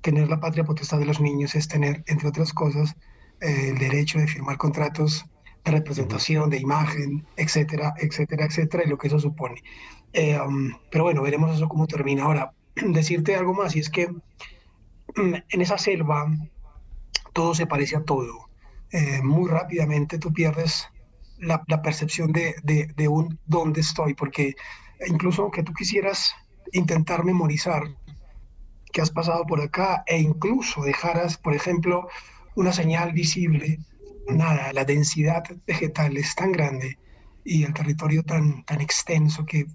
tener 0.00 0.28
la 0.28 0.40
patria 0.40 0.64
potestad 0.64 0.98
de 0.98 1.04
los 1.04 1.20
niños 1.20 1.54
es 1.54 1.68
tener, 1.68 2.02
entre 2.06 2.28
otras 2.28 2.52
cosas, 2.52 2.96
eh, 3.40 3.68
el 3.68 3.78
derecho 3.78 4.18
de 4.18 4.26
firmar 4.26 4.56
contratos 4.58 5.24
de 5.64 5.70
representación, 5.70 6.50
de 6.50 6.58
imagen, 6.58 7.24
etcétera, 7.36 7.94
etcétera, 7.98 8.46
etcétera, 8.46 8.82
y 8.84 8.88
lo 8.88 8.98
que 8.98 9.06
eso 9.06 9.20
supone. 9.20 9.62
Eh, 10.12 10.38
um, 10.40 10.72
pero 10.90 11.04
bueno, 11.04 11.22
veremos 11.22 11.54
eso 11.54 11.68
cómo 11.68 11.86
termina. 11.86 12.24
Ahora, 12.24 12.52
decirte 12.74 13.36
algo 13.36 13.54
más, 13.54 13.76
y 13.76 13.80
es 13.80 13.90
que 13.90 14.08
mm, 14.08 15.34
en 15.48 15.60
esa 15.60 15.78
selva 15.78 16.26
todo 17.32 17.54
se 17.54 17.66
parece 17.66 17.96
a 17.96 18.02
todo. 18.02 18.48
Eh, 18.90 19.22
muy 19.22 19.48
rápidamente 19.48 20.18
tú 20.18 20.32
pierdes 20.32 20.88
la, 21.38 21.64
percepción 21.82 22.32
de, 22.32 22.54
de, 22.62 23.08
un 23.08 23.38
dónde 23.46 23.80
estoy, 23.80 24.14
porque 24.14 24.54
incluso 25.06 25.42
aunque 25.42 25.62
tú 25.62 25.72
quisieras 25.72 26.34
intentar 26.72 27.24
memorizar 27.24 27.82
que 28.92 29.00
has 29.00 29.10
pasado 29.10 29.44
por 29.46 29.60
acá 29.60 30.04
e 30.06 30.18
incluso 30.18 30.82
dejaras, 30.82 31.38
por 31.38 31.54
ejemplo, 31.54 32.08
una 32.54 32.72
señal 32.72 33.12
visible, 33.12 33.78
nada, 34.28 34.72
la 34.72 34.84
densidad 34.84 35.42
vegetal 35.66 36.16
es 36.16 36.34
tan 36.34 36.52
grande 36.52 36.98
y 37.44 37.64
el 37.64 37.74
territorio 37.74 38.22
tan, 38.22 38.64
tan 38.64 38.80
extenso 38.80 39.44
que, 39.44 39.66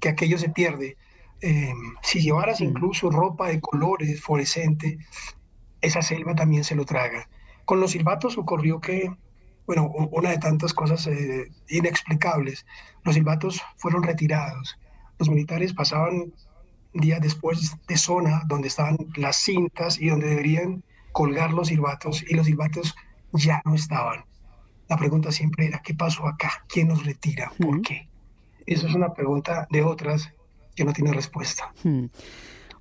que 0.00 0.08
aquello 0.08 0.38
se 0.38 0.48
pierde. 0.48 0.96
Eh, 1.40 1.72
si 2.02 2.20
llevaras 2.20 2.60
incluso 2.60 3.10
ropa 3.10 3.48
de 3.48 3.60
colores 3.60 4.20
fluorescente, 4.22 4.98
esa 5.80 6.02
selva 6.02 6.34
también 6.34 6.64
se 6.64 6.74
lo 6.74 6.84
traga. 6.84 7.28
Con 7.64 7.80
los 7.80 7.92
silbatos 7.92 8.38
ocurrió 8.38 8.80
que, 8.80 9.10
bueno, 9.66 9.86
una 10.12 10.30
de 10.30 10.38
tantas 10.38 10.72
cosas 10.72 11.06
eh, 11.06 11.50
inexplicables, 11.68 12.64
los 13.04 13.14
silbatos 13.14 13.60
fueron 13.76 14.02
retirados. 14.02 14.78
Los 15.18 15.28
militares 15.28 15.74
pasaban 15.74 16.32
días 16.92 17.20
después 17.20 17.76
de 17.88 17.96
zona 17.96 18.42
donde 18.46 18.68
estaban 18.68 18.98
las 19.16 19.36
cintas 19.36 20.00
y 20.00 20.08
donde 20.08 20.28
deberían 20.28 20.82
colgar 21.12 21.52
los 21.52 21.68
silbatos 21.68 22.24
y 22.28 22.34
los 22.34 22.46
silbatos 22.46 22.94
ya 23.32 23.62
no 23.64 23.74
estaban. 23.74 24.24
La 24.88 24.96
pregunta 24.96 25.32
siempre 25.32 25.66
era, 25.66 25.80
¿qué 25.82 25.94
pasó 25.94 26.26
acá? 26.26 26.64
¿Quién 26.68 26.88
nos 26.88 27.04
retira? 27.04 27.52
¿Por 27.58 27.80
qué? 27.82 28.08
Eso 28.66 28.86
es 28.86 28.94
una 28.94 29.14
pregunta 29.14 29.66
de 29.70 29.82
otras 29.82 30.30
que 30.74 30.84
no 30.84 30.92
tiene 30.92 31.12
respuesta. 31.12 31.72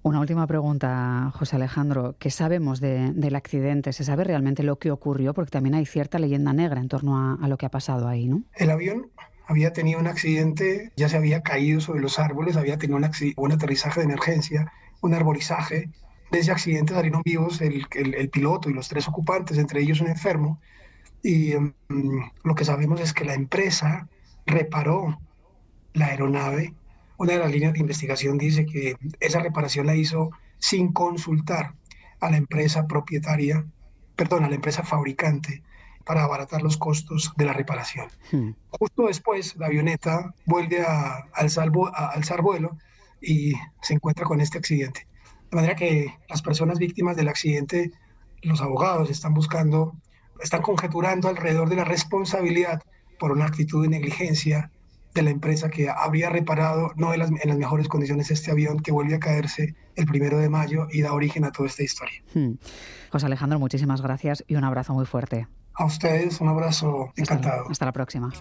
Una 0.03 0.20
última 0.20 0.48
pregunta, 0.48 1.32
José 1.36 1.58
Alejandro. 1.58 2.15
¿Qué 2.18 2.32
sabemos 2.32 2.80
del 2.80 3.36
accidente? 3.36 3.94
¿Se 3.94 4.03
sabe 4.03 4.24
realmente 4.24 4.63
lo 4.63 4.80
que 4.80 4.91
ocurrió? 4.91 5.34
Porque 5.34 5.51
también 5.51 5.75
hay 5.75 5.86
cierta 5.86 6.18
leyenda 6.18 6.53
negra 6.53 6.82
en 6.82 6.88
torno 6.88 7.38
a, 7.39 7.48
lo 7.48 7.58
que 7.58 7.68
ha 7.68 7.70
pasado 7.70 8.08
ahí, 8.08 8.27
¿no? 8.27 8.44
El 8.56 8.72
avión 8.72 9.12
había 9.51 9.74
tenido 9.74 10.00
un 10.00 10.08
accidente, 10.08 10.91
ya 10.96 11.10
se 11.10 11.17
había 11.17 11.43
caído 11.43 11.81
sobre 11.81 12.01
los 12.01 12.20
árboles, 12.20 12.58
había 12.58 12.77
tenido 12.77 12.98
un, 12.98 13.51
aterrizaje 13.51 14.00
de 14.00 14.05
emergencia, 14.05 14.72
un 15.01 15.13
arborizaje. 15.13 15.89
De 16.31 16.39
ese 16.39 16.51
accidente 16.51 16.93
salieron 16.93 17.22
vivos 17.24 17.62
el, 17.62 17.86
piloto 18.31 18.70
y 18.70 18.74
los 18.74 18.88
tres 18.88 19.08
ocupantes, 19.08 19.58
entre 19.58 19.81
ellos 19.81 20.01
un 20.01 20.08
enfermo. 20.08 20.60
Y 21.24 21.53
mm, 21.55 22.31
lo 22.43 22.55
que 22.55 22.65
sabemos 22.65 23.00
es 23.01 23.13
que 23.13 23.25
la 23.25 23.34
empresa 23.34 24.08
reparó 24.46 25.20
la 25.93 26.08
aeronave 26.08 26.74
una 27.22 27.34
de 27.34 27.39
las 27.39 27.51
líneas 27.51 27.74
de 27.74 27.79
investigación 27.81 28.39
dice 28.39 28.65
que 28.65 28.98
esa 29.20 29.41
reparación 29.41 29.86
la 29.86 29.96
hizo 29.96 30.31
sin 30.58 30.91
consultar 30.91 31.75
a 32.20 32.31
la 32.31 32.38
empresa 32.38 32.88
propietaria, 32.88 33.63
perdón, 34.15 34.43
a 34.43 34.50
la 34.50 34.55
empresa 34.55 34.81
fabricante 34.81 35.62
para 36.05 36.24
abaratar 36.24 36.62
los 36.62 36.77
costos 36.77 37.31
de 37.38 37.46
la 37.46 37.53
reparación. 37.53 38.08
Hmm. 38.31 38.51
Justo 38.70 39.08
después, 39.08 39.55
la 39.58 39.67
avioneta 39.67 40.34
vuelve 40.46 40.81
a, 40.81 41.27
alzar, 41.34 41.72
a 41.93 42.08
alzar 42.08 42.41
vuelo 42.41 42.77
y 43.22 43.53
se 43.81 43.93
encuentra 43.93 44.25
con 44.25 44.41
este 44.41 44.58
accidente. 44.58 45.08
De 45.50 45.55
manera 45.55 45.75
que 45.75 46.13
las 46.29 46.41
personas 46.41 46.79
víctimas 46.79 47.15
del 47.15 47.27
accidente, 47.27 47.91
los 48.41 48.62
abogados 48.62 49.10
están 49.10 49.34
buscando, 49.34 49.96
están 50.41 50.62
conjeturando 50.62 51.27
alrededor 51.27 51.70
de 51.70 51.75
la 51.75 51.84
responsabilidad 51.84 52.81
por 53.20 53.31
una 53.31 53.46
actitud 53.46 53.84
de 53.84 53.89
negligencia 53.89 54.72
de 55.13 55.22
la 55.22 55.29
empresa 55.29 55.70
que 55.70 55.89
habría 55.89 56.29
reparado 56.29 56.91
no 56.96 57.13
en 57.13 57.20
las, 57.20 57.29
en 57.29 57.50
las, 57.50 57.58
mejores 57.58 57.88
condiciones 57.88 58.31
este 58.31 58.50
avión 58.50 58.79
que 58.79 58.91
vuelve 58.91 59.15
a 59.15 59.20
caerse 59.20 59.75
el 59.96 60.05
primero 60.05 60.38
de 60.38 60.50
mayo 60.50 60.88
y 60.89 61.01
da 61.01 61.13
origen 61.13 61.43
a 61.43 61.51
toda 61.51 61.67
esta 61.67 61.84
historia. 61.84 62.24
Hmm. 62.34 62.53
José 63.12 63.25
Alejandro, 63.25 63.60
muchísimas 63.60 64.01
gracias 64.01 64.43
y 64.48 64.55
un 64.55 64.63
abrazo 64.63 64.93
muy 64.93 65.05
fuerte. 65.05 65.48
A 65.81 65.85
ustedes 65.85 66.39
un 66.39 66.47
abrazo 66.47 67.11
encantado. 67.15 67.65
hasta 67.67 67.85
la 67.85 67.91
próxima. 67.91 68.31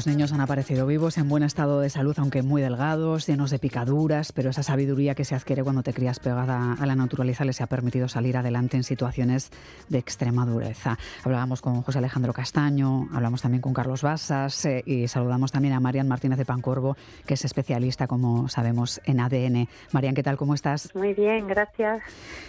Los 0.00 0.06
niños 0.06 0.32
han 0.32 0.40
aparecido 0.40 0.86
vivos, 0.86 1.18
en 1.18 1.28
buen 1.28 1.42
estado 1.42 1.78
de 1.78 1.90
salud, 1.90 2.14
aunque 2.16 2.40
muy 2.42 2.62
delgados, 2.62 3.26
llenos 3.26 3.50
de 3.50 3.58
picaduras, 3.58 4.32
pero 4.32 4.48
esa 4.48 4.62
sabiduría 4.62 5.14
que 5.14 5.26
se 5.26 5.34
adquiere 5.34 5.62
cuando 5.62 5.82
te 5.82 5.92
crías 5.92 6.18
pegada 6.18 6.72
a 6.72 6.86
la 6.86 6.96
naturaleza 6.96 7.44
les 7.44 7.60
ha 7.60 7.66
permitido 7.66 8.08
salir 8.08 8.38
adelante 8.38 8.78
en 8.78 8.82
situaciones 8.82 9.50
de 9.90 9.98
extrema 9.98 10.46
dureza. 10.46 10.96
Hablábamos 11.22 11.60
con 11.60 11.82
José 11.82 11.98
Alejandro 11.98 12.32
Castaño, 12.32 13.10
hablamos 13.12 13.42
también 13.42 13.60
con 13.60 13.74
Carlos 13.74 14.00
Basas 14.00 14.64
eh, 14.64 14.82
y 14.86 15.06
saludamos 15.06 15.52
también 15.52 15.74
a 15.74 15.80
Marian 15.80 16.08
Martínez 16.08 16.38
de 16.38 16.46
Pancorvo, 16.46 16.96
que 17.26 17.34
es 17.34 17.44
especialista, 17.44 18.06
como 18.06 18.48
sabemos, 18.48 19.02
en 19.04 19.20
ADN. 19.20 19.68
Marian, 19.92 20.14
¿qué 20.14 20.22
tal? 20.22 20.38
¿Cómo 20.38 20.54
estás? 20.54 20.94
Muy 20.94 21.12
bien, 21.12 21.46
gracias. 21.46 22.00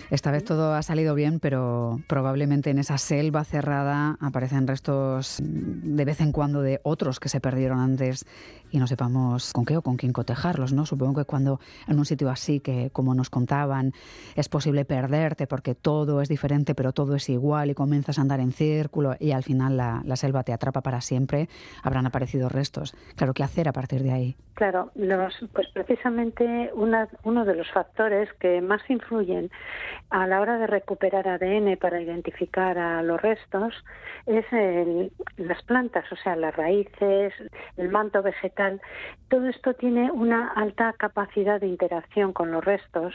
Esta 0.09 0.31
vez 0.31 0.45
todo 0.45 0.73
ha 0.73 0.83
salido 0.83 1.15
bien, 1.15 1.41
pero 1.41 1.99
probablemente 2.07 2.69
en 2.69 2.79
esa 2.79 2.97
selva 2.97 3.43
cerrada 3.43 4.17
aparecen 4.21 4.67
restos 4.67 5.39
de 5.41 6.05
vez 6.05 6.21
en 6.21 6.31
cuando 6.31 6.61
de 6.61 6.79
otros 6.83 7.19
que 7.19 7.27
se 7.27 7.40
perdieron 7.41 7.79
antes 7.79 8.25
y 8.71 8.79
no 8.79 8.87
sepamos 8.87 9.51
con 9.53 9.65
qué 9.65 9.77
o 9.77 9.81
con 9.81 9.97
quién 9.97 10.13
cotejarlos, 10.13 10.73
¿no? 10.73 10.85
Supongo 10.85 11.21
que 11.21 11.25
cuando 11.25 11.59
en 11.87 11.99
un 11.99 12.05
sitio 12.05 12.29
así, 12.29 12.61
que 12.61 12.89
como 12.91 13.13
nos 13.13 13.29
contaban, 13.29 13.91
es 14.35 14.49
posible 14.49 14.85
perderte 14.85 15.45
porque 15.45 15.75
todo 15.75 16.21
es 16.21 16.29
diferente, 16.29 16.73
pero 16.73 16.93
todo 16.93 17.15
es 17.15 17.29
igual 17.29 17.69
y 17.69 17.73
comienzas 17.75 18.17
a 18.17 18.21
andar 18.21 18.39
en 18.39 18.53
círculo 18.53 19.15
y 19.19 19.31
al 19.31 19.43
final 19.43 19.77
la, 19.77 20.15
selva 20.15 20.43
te 20.43 20.53
atrapa 20.53 20.81
para 20.81 21.01
siempre, 21.01 21.49
habrán 21.83 22.05
aparecido 22.05 22.47
restos. 22.47 22.95
Claro, 23.15 23.33
¿qué 23.33 23.43
hacer 23.43 23.67
a 23.67 23.73
partir 23.73 24.03
de 24.03 24.11
ahí? 24.11 24.35
Claro, 24.53 24.91
los, 24.95 25.33
pues 25.51 25.67
precisamente 25.73 26.71
uno 26.75 27.45
de 27.45 27.55
los 27.55 27.69
factores 27.71 28.31
que 28.33 28.61
más 28.61 28.81
influyen 28.89 29.49
a 30.11 30.27
la 30.27 30.39
hora 30.41 30.57
de 30.57 30.67
recuperar 30.67 31.27
ADN 31.27 31.77
para 31.77 32.01
identificar 32.01 32.77
a 32.77 33.01
los 33.01 33.19
restos 33.19 33.73
es 34.25 34.45
las 35.37 35.63
plantas, 35.63 36.09
o 36.11 36.15
sea, 36.17 36.35
las 36.35 36.55
raíces, 36.55 37.30
el 37.77 37.89
manto 37.89 38.21
vegetal. 38.21 38.81
Todo 39.29 39.47
esto 39.47 39.73
tiene 39.73 40.11
una 40.11 40.49
alta 40.53 40.93
capacidad 40.97 41.59
de 41.59 41.67
interacción 41.67 42.33
con 42.33 42.51
los 42.51 42.63
restos 42.63 43.13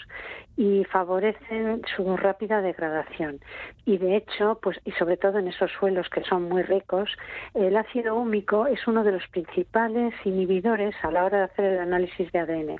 y 0.56 0.84
favorecen 0.84 1.82
su 1.94 2.16
rápida 2.16 2.62
degradación. 2.62 3.40
Y 3.84 3.98
de 3.98 4.16
hecho, 4.16 4.58
pues 4.62 4.80
y 4.84 4.92
sobre 4.92 5.16
todo 5.16 5.38
en 5.38 5.48
esos 5.48 5.70
suelos 5.72 6.08
que 6.08 6.22
son 6.24 6.44
muy 6.44 6.62
ricos, 6.62 7.10
el 7.54 7.76
ácido 7.76 8.14
húmico 8.16 8.66
es 8.66 8.86
uno 8.86 9.04
de 9.04 9.12
los 9.12 9.26
principales 9.28 10.14
inhibidores 10.24 10.94
a 11.02 11.10
la 11.10 11.24
hora 11.24 11.38
de 11.38 11.44
hacer 11.44 11.64
el 11.64 11.78
análisis 11.80 12.30
de 12.32 12.38
ADN. 12.38 12.76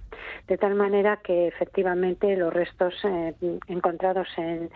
De 0.47 0.59
tal 0.59 0.75
manera 0.75 1.19
que 1.19 1.49
efectivamente 1.49 2.37
los 2.37 2.53
restos 2.53 2.95
eh, 3.05 3.35
encontrados 3.69 4.29
en 4.37 4.71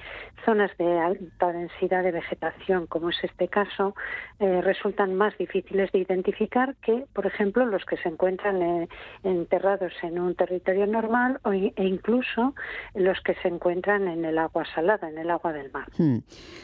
zonas 0.44 0.70
de 0.78 0.98
alta 0.98 1.52
densidad 1.52 2.02
de 2.02 2.12
vegetación, 2.12 2.86
como 2.86 3.10
es 3.10 3.22
este 3.22 3.48
caso, 3.48 3.94
eh, 4.38 4.60
resultan 4.62 5.14
más 5.14 5.36
difíciles 5.38 5.90
de 5.92 6.00
identificar 6.00 6.39
que, 6.48 7.06
por 7.12 7.26
ejemplo, 7.26 7.66
los 7.66 7.84
que 7.84 7.96
se 7.98 8.08
encuentran 8.08 8.62
eh, 8.62 8.88
enterrados 9.22 9.92
en 10.02 10.18
un 10.18 10.34
territorio 10.34 10.86
normal 10.86 11.40
o, 11.44 11.52
e 11.52 11.72
incluso 11.76 12.54
los 12.94 13.20
que 13.20 13.34
se 13.42 13.48
encuentran 13.48 14.08
en 14.08 14.24
el 14.24 14.38
agua 14.38 14.64
salada, 14.74 15.08
en 15.08 15.18
el 15.18 15.30
agua 15.30 15.52
del 15.52 15.70
mar. 15.70 15.88
Hmm. 15.98 16.18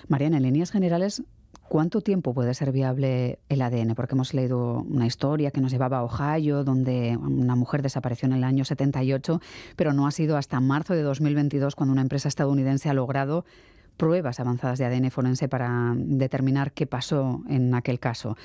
Mariana, 0.09 0.39
en 0.39 0.45
líneas 0.45 0.73
generales, 0.73 1.23
¿Cuánto 1.69 2.01
tiempo 2.01 2.33
puede 2.33 2.55
ser 2.55 2.71
viable 2.71 3.41
el 3.49 3.61
ADN? 3.61 3.97
Porque 3.97 4.15
hemos 4.15 4.35
leído 4.35 4.85
una 4.89 5.07
historia 5.07 5.51
que 5.51 5.61
nos 5.61 5.73
llevaba 5.73 5.99
a 5.99 6.05
Ohio, 6.05 6.63
donde 6.63 7.17
una 7.17 7.57
mujer 7.57 7.83
desapareció 7.83 8.27
en 8.27 8.35
el 8.35 8.45
año 8.45 8.65
78, 8.65 9.41
pero 9.75 9.93
no 9.93 10.07
ha 10.07 10.13
sido 10.13 10.37
hasta 10.37 10.61
marzo 10.61 10.95
de 10.95 11.03
2022 11.03 11.75
cuando 11.75 11.93
una 11.93 12.03
empresa 12.03 12.29
estadounidense 12.29 12.89
ha 12.89 12.95
logrado 12.95 13.45
pruebas 13.97 14.41
avanzadas 14.41 14.79
de 14.79 14.85
ADN 14.85 15.11
forense 15.11 15.49
para 15.49 15.95
determinar 15.97 16.73
qué 16.73 16.87
pasó 16.87 17.43
en 17.49 17.75
aquel 17.75 17.99
caso 17.99 18.37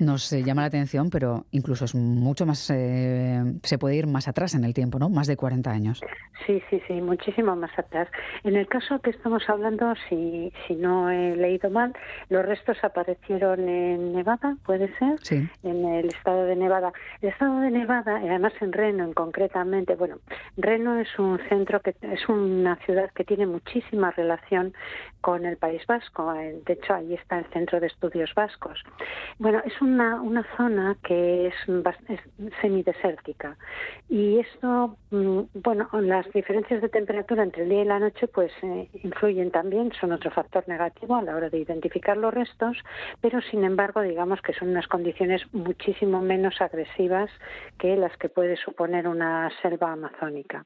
nos 0.00 0.32
eh, 0.32 0.42
llama 0.42 0.62
la 0.62 0.68
atención, 0.68 1.10
pero 1.10 1.44
incluso 1.50 1.84
es 1.84 1.94
mucho 1.94 2.46
más, 2.46 2.70
eh, 2.70 3.42
se 3.62 3.78
puede 3.78 3.96
ir 3.96 4.06
más 4.06 4.28
atrás 4.28 4.54
en 4.54 4.64
el 4.64 4.74
tiempo, 4.74 4.98
¿no? 4.98 5.08
Más 5.08 5.26
de 5.26 5.36
40 5.36 5.70
años. 5.70 6.00
Sí, 6.46 6.62
sí, 6.70 6.80
sí, 6.86 6.94
muchísimo 6.94 7.54
más 7.54 7.78
atrás. 7.78 8.08
En 8.44 8.56
el 8.56 8.66
caso 8.66 8.98
que 9.00 9.10
estamos 9.10 9.42
hablando, 9.48 9.92
si, 10.08 10.52
si 10.66 10.74
no 10.74 11.10
he 11.10 11.36
leído 11.36 11.70
mal, 11.70 11.94
los 12.30 12.44
restos 12.44 12.78
aparecieron 12.82 13.68
en 13.68 14.14
Nevada, 14.14 14.56
¿puede 14.64 14.88
ser? 14.96 15.18
Sí. 15.22 15.46
En 15.62 15.84
el 15.84 16.06
estado 16.06 16.44
de 16.44 16.56
Nevada. 16.56 16.92
El 17.20 17.28
estado 17.28 17.60
de 17.60 17.70
Nevada, 17.70 18.22
y 18.24 18.28
además 18.28 18.54
en 18.60 18.72
Reno 18.72 19.04
en 19.04 19.12
concretamente, 19.12 19.94
bueno, 19.96 20.16
Reno 20.56 20.98
es 20.98 21.18
un 21.18 21.38
centro 21.48 21.80
que 21.80 21.94
es 22.00 22.28
una 22.28 22.76
ciudad 22.86 23.10
que 23.14 23.24
tiene 23.24 23.46
muchísima 23.46 24.10
relación 24.12 24.72
con 25.20 25.44
el 25.44 25.56
País 25.56 25.86
Vasco. 25.86 26.32
De 26.32 26.72
hecho, 26.72 26.94
ahí 26.94 27.14
está 27.14 27.38
el 27.38 27.46
Centro 27.46 27.80
de 27.80 27.88
Estudios 27.88 28.32
Vascos. 28.34 28.82
Bueno, 29.38 29.60
es 29.64 29.80
una, 29.80 30.20
una 30.20 30.44
zona 30.56 30.96
que 31.02 31.48
es, 31.48 31.54
semidesértica 32.60 33.56
y 34.08 34.38
esto, 34.38 34.96
mm, 35.10 35.40
bueno, 35.54 35.88
las 36.00 36.30
diferencias 36.32 36.80
de 36.82 36.88
temperatura 36.88 37.42
entre 37.42 37.64
el 37.64 37.68
día 37.68 37.82
y 37.82 37.84
la 37.84 37.98
noche 37.98 38.28
pues 38.28 38.52
eh, 38.62 38.88
influyen 39.02 39.50
también, 39.50 39.92
son 40.00 40.12
otro 40.12 40.30
factor 40.30 40.64
negativo 40.68 41.16
a 41.16 41.22
la 41.22 41.36
hora 41.36 41.50
de 41.50 41.58
identificar 41.58 42.16
los 42.16 42.32
restos, 42.32 42.76
pero 43.20 43.40
sin 43.42 43.64
embargo 43.64 44.00
digamos 44.00 44.40
que 44.42 44.52
son 44.54 44.68
unas 44.70 44.86
condiciones 44.88 45.42
muchísimo 45.52 46.20
menos 46.20 46.60
agresivas 46.60 47.30
que 47.78 47.96
las 47.96 48.16
que 48.16 48.28
puede 48.28 48.56
suponer 48.56 49.08
una 49.08 49.50
selva 49.62 49.92
amazónica. 49.92 50.64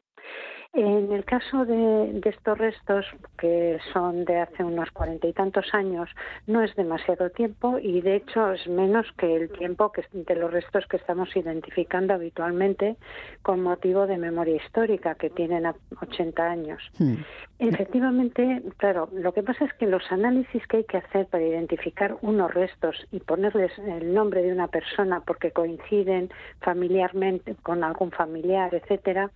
En 0.75 1.13
el 1.13 1.25
caso 1.25 1.65
de, 1.65 2.21
estos 2.25 2.59
restos, 2.59 3.07
que 3.39 3.79
son 3.93 4.25
de 4.25 4.41
hace 4.41 4.65
unos 4.65 4.91
cuarenta 4.91 5.29
y 5.29 5.33
tantos 5.33 5.73
años, 5.73 6.11
no 6.49 6.63
es 6.63 6.75
demasiado 6.75 7.31
tiempo 7.31 7.79
y 7.79 8.01
de 8.01 8.17
hecho 8.17 8.51
es 8.51 8.67
menos 8.67 9.07
que 9.17 9.37
el 9.37 9.51
tiempo 9.51 9.93
que, 9.93 10.05
de 10.13 10.35
los 10.35 10.53
restos 10.53 10.85
que 10.87 10.97
estamos 10.97 11.29
identificando 11.37 12.15
habitualmente 12.15 12.97
con 13.43 13.63
motivo 13.63 14.09
de 14.09 14.19
memoria 14.19 14.57
histórica, 14.57 15.15
que 15.15 15.31
tienen 15.31 15.65
80 16.01 16.43
años. 16.45 16.83
Hmm. 16.99 17.19
Efectivamente, 17.61 18.63
claro, 18.77 19.09
lo 19.13 19.33
que 19.33 19.45
pasa 19.45 19.65
es 19.67 19.73
que 19.75 19.87
los 19.87 20.03
análisis 20.11 20.67
que 20.67 20.79
hay 20.79 20.85
que 20.85 20.97
hacer 20.97 21.27
para 21.27 21.45
identificar 21.45 22.17
unos 22.21 22.53
restos 22.53 22.97
y 23.13 23.21
ponerles 23.21 23.71
el 23.79 24.13
nombre 24.13 24.43
de 24.43 24.53
una 24.53 24.67
persona 24.67 25.21
porque 25.21 25.53
coinciden 25.53 26.31
familiarmente 26.63 27.55
con 27.63 27.85
algún 27.85 28.11
familiar, 28.11 28.75
etcétera, 28.75 29.31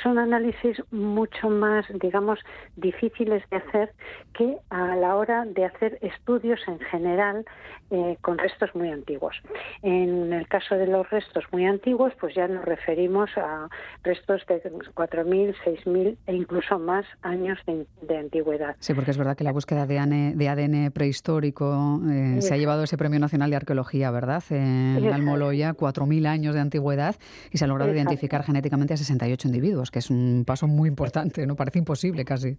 son 0.00 0.18
análisis 0.18 0.75
mucho 0.90 1.48
más, 1.48 1.86
digamos, 2.00 2.38
difíciles 2.76 3.42
de 3.50 3.56
hacer 3.56 3.92
que 4.34 4.56
a 4.70 4.96
la 4.96 5.16
hora 5.16 5.44
de 5.44 5.64
hacer 5.64 5.98
estudios 6.02 6.60
en 6.66 6.78
general 6.80 7.44
eh, 7.90 8.18
con 8.20 8.36
restos 8.36 8.74
muy 8.74 8.90
antiguos. 8.90 9.36
En 9.82 10.32
el 10.32 10.48
caso 10.48 10.74
de 10.74 10.88
los 10.88 11.08
restos 11.08 11.44
muy 11.52 11.66
antiguos, 11.66 12.12
pues 12.20 12.34
ya 12.34 12.48
nos 12.48 12.64
referimos 12.64 13.30
a 13.36 13.68
restos 14.02 14.44
de 14.48 14.60
4.000, 14.60 15.54
6.000 15.64 16.16
e 16.26 16.34
incluso 16.34 16.80
más 16.80 17.06
años 17.22 17.58
de, 17.66 18.18
antigüedad. 18.18 18.74
Sí, 18.80 18.92
porque 18.92 19.12
es 19.12 19.18
verdad 19.18 19.36
que 19.36 19.44
la 19.44 19.52
búsqueda 19.52 19.86
de 19.86 20.00
ADN, 20.00 20.36
de 20.36 20.48
ADN 20.48 20.90
prehistórico 20.90 22.00
eh, 22.10 22.42
se 22.42 22.54
ha 22.54 22.56
llevado 22.56 22.82
ese 22.82 22.98
Premio 22.98 23.20
Nacional 23.20 23.50
de 23.50 23.56
Arqueología, 23.56 24.10
¿verdad? 24.10 24.42
En 24.50 25.06
Almoloya, 25.12 25.74
4.000 25.74 26.26
años 26.26 26.54
de 26.54 26.60
antigüedad 26.60 27.14
y 27.52 27.58
se 27.58 27.64
ha 27.64 27.68
logrado 27.68 27.92
identificar 27.92 28.42
genéticamente 28.42 28.94
a 28.94 28.96
68 28.96 29.46
individuos, 29.46 29.90
que 29.90 30.00
es 30.00 30.10
un 30.10 30.44
paso 30.44 30.65
muy 30.66 30.88
importante, 30.88 31.46
¿no? 31.46 31.56
Parece 31.56 31.78
imposible 31.78 32.24
casi. 32.24 32.56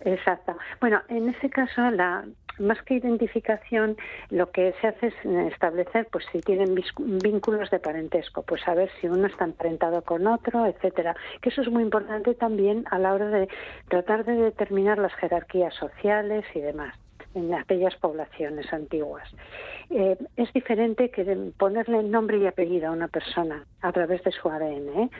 Exacto. 0.00 0.56
Bueno, 0.80 1.02
en 1.08 1.28
ese 1.28 1.50
caso, 1.50 1.90
la, 1.90 2.24
más 2.58 2.80
que 2.82 2.94
identificación, 2.94 3.96
lo 4.30 4.50
que 4.50 4.72
se 4.80 4.86
hace 4.86 5.08
es 5.08 5.14
establecer, 5.52 6.06
pues, 6.12 6.24
si 6.30 6.40
tienen 6.40 6.76
vínculos 6.98 7.70
de 7.70 7.78
parentesco, 7.78 8.42
pues 8.42 8.62
saber 8.62 8.90
si 9.00 9.08
uno 9.08 9.26
está 9.26 9.44
emparentado 9.44 10.02
con 10.02 10.26
otro, 10.26 10.66
etcétera. 10.66 11.16
Que 11.40 11.48
eso 11.48 11.62
es 11.62 11.70
muy 11.70 11.82
importante 11.82 12.34
también 12.34 12.84
a 12.90 12.98
la 12.98 13.12
hora 13.12 13.28
de 13.28 13.48
tratar 13.88 14.24
de 14.24 14.36
determinar 14.36 14.98
las 14.98 15.14
jerarquías 15.14 15.74
sociales 15.74 16.44
y 16.54 16.60
demás 16.60 16.94
en 17.36 17.54
aquellas 17.54 17.94
poblaciones 17.96 18.72
antiguas. 18.72 19.28
Eh, 19.90 20.16
es 20.36 20.52
diferente 20.52 21.10
que 21.10 21.24
ponerle 21.56 22.02
nombre 22.02 22.38
y 22.38 22.46
apellido 22.46 22.88
a 22.88 22.92
una 22.92 23.08
persona 23.08 23.64
a 23.82 23.92
través 23.92 24.24
de 24.24 24.32
su 24.32 24.48
ADN. 24.48 24.88
¿eh? 24.88 25.10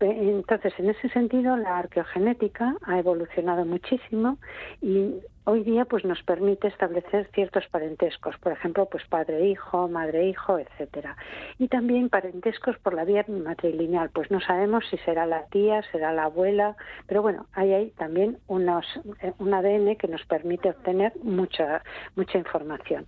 Entonces, 0.00 0.74
en 0.78 0.90
ese 0.90 1.08
sentido, 1.08 1.56
la 1.56 1.78
arqueogenética 1.78 2.76
ha 2.82 2.98
evolucionado 2.98 3.64
muchísimo 3.64 4.38
y 4.82 5.14
hoy 5.44 5.62
día 5.64 5.84
pues 5.84 6.04
nos 6.04 6.22
permite 6.22 6.68
establecer 6.68 7.28
ciertos 7.34 7.66
parentescos, 7.68 8.36
por 8.38 8.52
ejemplo, 8.52 8.86
pues 8.86 9.04
padre-hijo, 9.06 9.88
madre-hijo, 9.88 10.58
etcétera. 10.58 11.16
Y 11.58 11.68
también 11.68 12.08
parentescos 12.08 12.78
por 12.78 12.94
la 12.94 13.04
vía 13.04 13.24
matrilineal, 13.28 14.10
pues 14.10 14.30
no 14.30 14.40
sabemos 14.40 14.84
si 14.90 14.98
será 14.98 15.26
la 15.26 15.46
tía, 15.46 15.82
será 15.92 16.12
la 16.12 16.24
abuela, 16.24 16.76
pero 17.06 17.22
bueno, 17.22 17.46
ahí 17.52 17.72
hay 17.72 17.90
también 17.90 18.38
unos, 18.46 18.86
eh, 19.22 19.32
un 19.38 19.54
ADN 19.54 19.96
que 19.96 20.08
nos 20.08 20.24
permite 20.26 20.70
obtener 20.70 21.12
mucha 21.22 21.82
mucha 22.16 22.38
información. 22.38 23.06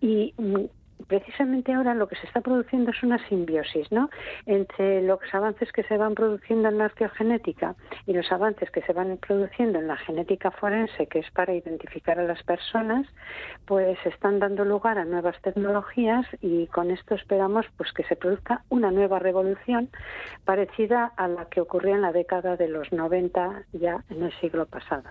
Y 0.00 0.34
mm, 0.38 0.64
precisamente 1.06 1.72
ahora 1.72 1.94
lo 1.94 2.08
que 2.08 2.16
se 2.16 2.26
está 2.26 2.40
produciendo 2.40 2.90
es 2.90 3.02
una 3.02 3.18
simbiosis, 3.28 3.90
¿no? 3.92 4.10
Entre 4.46 5.02
los 5.02 5.20
avances 5.32 5.72
que 5.72 5.82
se 5.84 5.96
van 5.96 6.14
produciendo 6.14 6.68
en 6.68 6.78
la 6.78 6.86
arqueogenética 6.86 7.74
y 8.06 8.12
los 8.12 8.30
avances 8.32 8.70
que 8.70 8.82
se 8.82 8.92
van 8.92 9.18
produciendo 9.18 9.78
en 9.78 9.88
la 9.88 9.96
genética 9.96 10.50
forense, 10.50 11.06
que 11.06 11.20
es 11.20 11.30
para 11.30 11.54
identificar 11.54 12.18
a 12.18 12.24
las 12.24 12.42
personas, 12.42 13.06
pues 13.66 13.98
están 14.04 14.38
dando 14.38 14.64
lugar 14.64 14.98
a 14.98 15.04
nuevas 15.04 15.40
tecnologías 15.42 16.26
y 16.40 16.66
con 16.68 16.90
esto 16.90 17.14
esperamos 17.14 17.66
pues 17.76 17.92
que 17.92 18.04
se 18.04 18.16
produzca 18.16 18.62
una 18.68 18.90
nueva 18.90 19.18
revolución 19.18 19.90
parecida 20.44 21.12
a 21.16 21.28
la 21.28 21.46
que 21.46 21.60
ocurrió 21.60 21.94
en 21.94 22.02
la 22.02 22.12
década 22.12 22.56
de 22.56 22.68
los 22.68 22.92
90 22.92 23.64
ya 23.72 24.04
en 24.10 24.22
el 24.22 24.32
siglo 24.40 24.66
pasado 24.66 25.04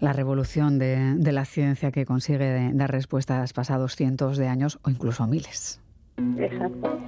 la 0.00 0.12
revolución 0.12 0.78
de, 0.78 1.32
la 1.32 1.44
ciencia 1.44 1.90
que 1.90 2.04
consigue 2.04 2.70
dar 2.74 2.90
respuestas 2.90 3.52
pasados 3.52 3.96
cientos 3.96 4.36
de 4.38 4.48
años 4.48 4.78
o 4.82 4.90
incluso 4.90 5.26
miles. 5.26 5.80
Exacto. 6.38 6.98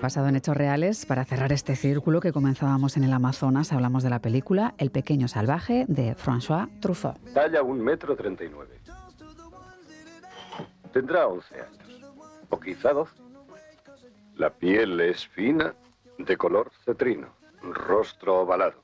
Basado 0.00 0.28
en 0.28 0.36
hechos 0.36 0.54
reales, 0.54 1.06
para 1.06 1.24
cerrar 1.24 1.50
este 1.50 1.76
círculo 1.76 2.20
que 2.20 2.30
comenzábamos 2.30 2.98
en 2.98 3.04
el 3.04 3.12
Amazonas, 3.14 3.72
hablamos 3.72 4.02
de 4.02 4.10
la 4.10 4.18
película 4.18 4.74
El 4.76 4.90
pequeño 4.90 5.28
salvaje 5.28 5.86
de 5.88 6.14
François 6.14 6.68
Truffaut. 6.80 7.16
Talla 7.32 7.62
un 7.62 7.80
metro 7.80 8.14
treinta 8.14 8.44
y 8.44 8.50
nueve. 8.50 8.78
Tendrá 10.92 11.26
once 11.26 11.54
años, 11.54 12.02
o 12.50 12.60
quizá 12.60 12.92
doce. 12.92 13.23
La 14.36 14.50
piel 14.50 15.00
es 15.00 15.28
fina, 15.28 15.74
de 16.18 16.36
color 16.36 16.70
cetrino, 16.84 17.34
rostro 17.62 18.40
ovalado, 18.40 18.82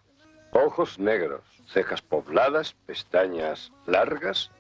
ojos 0.53 0.99
negros, 0.99 1.43
cejas 1.67 2.03
pobladas, 2.03 2.75
pestañas 2.87 3.73
largas, 3.87 4.51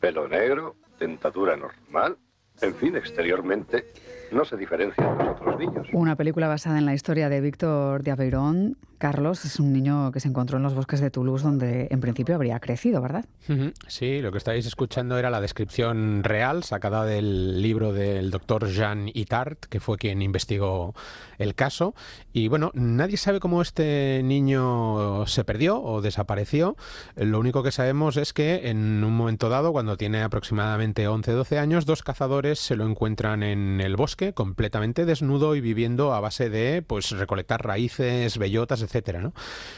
pelo 0.00 0.28
negro, 0.28 0.76
dentadura 0.98 1.56
normal, 1.56 2.16
en 2.60 2.74
fin, 2.74 2.96
exteriormente 2.96 3.92
no 4.32 4.44
se 4.44 4.56
diferencia 4.56 5.04
de 5.14 5.24
los 5.24 5.40
otros 5.40 5.58
niños. 5.58 5.86
Una 5.92 6.16
película 6.16 6.48
basada 6.48 6.78
en 6.78 6.86
la 6.86 6.94
historia 6.94 7.28
de 7.28 7.40
Víctor 7.40 8.02
de 8.02 8.10
Aveyron, 8.10 8.76
Carlos 8.98 9.44
es 9.44 9.60
un 9.60 9.72
niño 9.72 10.10
que 10.10 10.20
se 10.20 10.28
encontró 10.28 10.56
en 10.56 10.62
los 10.62 10.74
bosques 10.74 11.00
de 11.00 11.10
Toulouse 11.10 11.42
donde 11.42 11.88
en 11.90 12.00
principio 12.00 12.34
habría 12.34 12.58
crecido, 12.60 13.02
¿verdad? 13.02 13.26
Sí, 13.88 14.22
lo 14.22 14.32
que 14.32 14.38
estáis 14.38 14.64
escuchando 14.66 15.18
era 15.18 15.28
la 15.28 15.40
descripción 15.40 16.24
real 16.24 16.64
sacada 16.64 17.04
del 17.04 17.60
libro 17.60 17.92
del 17.92 18.30
doctor 18.30 18.68
Jean 18.68 19.10
Itard, 19.12 19.58
que 19.68 19.80
fue 19.80 19.98
quien 19.98 20.22
investigó 20.22 20.94
el 21.38 21.54
caso. 21.54 21.94
Y 22.32 22.48
bueno, 22.48 22.70
nadie 22.74 23.18
sabe 23.18 23.38
cómo 23.38 23.60
este 23.60 24.22
niño 24.24 25.26
se 25.26 25.44
perdió 25.44 25.82
o 25.82 26.00
desapareció. 26.00 26.76
Lo 27.16 27.38
único 27.38 27.62
que 27.62 27.72
sabemos 27.72 28.16
es 28.16 28.32
que 28.32 28.70
en 28.70 29.04
un 29.04 29.14
momento 29.14 29.50
dado, 29.50 29.72
cuando 29.72 29.98
tiene 29.98 30.22
aproximadamente 30.22 31.06
11-12 31.06 31.58
años, 31.58 31.84
dos 31.84 32.02
cazadores 32.02 32.58
se 32.58 32.76
lo 32.76 32.86
encuentran 32.86 33.42
en 33.42 33.80
el 33.82 33.96
bosque 33.96 34.15
completamente 34.34 35.04
desnudo 35.04 35.54
y 35.54 35.60
viviendo 35.60 36.12
a 36.12 36.20
base 36.20 36.50
de 36.50 36.82
pues 36.82 37.10
recolectar 37.10 37.64
raíces, 37.64 38.38
bellotas, 38.38 38.82
etcétera. 38.82 39.20
¿no? 39.20 39.32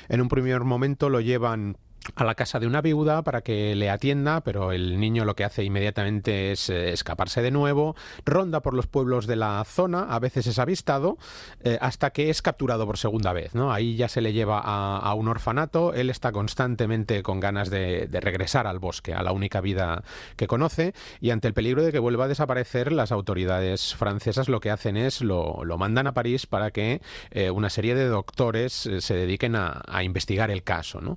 En 0.09 0.21
un 0.21 0.29
primer 0.29 0.63
momento 0.65 1.09
lo 1.09 1.21
llevan 1.21 1.77
a 2.15 2.25
la 2.25 2.35
casa 2.35 2.59
de 2.59 2.67
una 2.67 2.81
viuda 2.81 3.23
para 3.23 3.43
que 3.43 3.75
le 3.75 3.91
atienda, 3.91 4.41
pero 4.43 4.73
el 4.73 4.99
niño 5.01 5.25
lo 5.25 5.35
que 5.35 5.45
hace 5.45 5.65
inmediatamente 5.65 6.53
es 6.53 6.71
eh, 6.71 6.93
escaparse 6.93 7.43
de 7.43 7.51
nuevo, 7.51 7.97
ronda 8.25 8.61
por 8.61 8.75
los 8.75 8.87
pueblos 8.87 9.27
de 9.27 9.37
la 9.37 9.63
zona, 9.65 10.03
a 10.03 10.19
veces 10.19 10.47
es 10.47 10.59
avistado, 10.59 11.19
eh, 11.63 11.79
hasta 11.81 12.11
que 12.11 12.31
es 12.31 12.43
capturado 12.43 12.87
por 12.87 12.99
segunda 12.99 13.33
vez. 13.33 13.55
¿no? 13.55 13.73
Ahí 13.73 13.97
ya 13.97 14.09
se 14.09 14.21
le 14.21 14.33
lleva 14.33 14.61
a, 14.61 15.15
un 15.15 15.29
orfanato, 15.29 15.95
él 15.95 16.11
está 16.11 16.33
constantemente 16.33 17.23
con 17.23 17.41
ganas 17.41 17.71
de, 17.71 18.09
regresar 18.21 18.67
al 18.67 18.79
bosque, 18.79 19.15
a 19.15 19.23
la 19.23 19.33
única 19.33 19.61
vida 19.61 20.03
que 20.37 20.47
conoce, 20.47 20.95
y 21.21 21.31
ante 21.31 21.49
el 21.49 21.55
peligro 21.55 21.83
de 21.83 21.93
que 21.93 21.99
vuelva 21.99 22.25
a 22.25 22.29
desaparecer, 22.29 22.93
las 22.93 23.13
autoridades 23.13 23.95
francesas 23.95 24.49
lo 24.49 24.61
que 24.61 24.71
hacen 24.71 24.97
es 24.97 25.21
lo, 25.21 25.65
mandan 25.79 26.09
a 26.09 26.15
París 26.15 26.47
para 26.47 26.73
que 26.73 27.01
eh, 27.31 27.51
una 27.51 27.71
serie 27.71 27.95
de 27.95 28.07
doctores 28.07 28.89
se 28.99 29.15
dediquen 29.15 29.55
a, 29.55 29.83
a 29.87 30.03
investigar 30.03 30.51
el 30.51 30.65
caso. 30.65 31.01
¿no? 31.01 31.17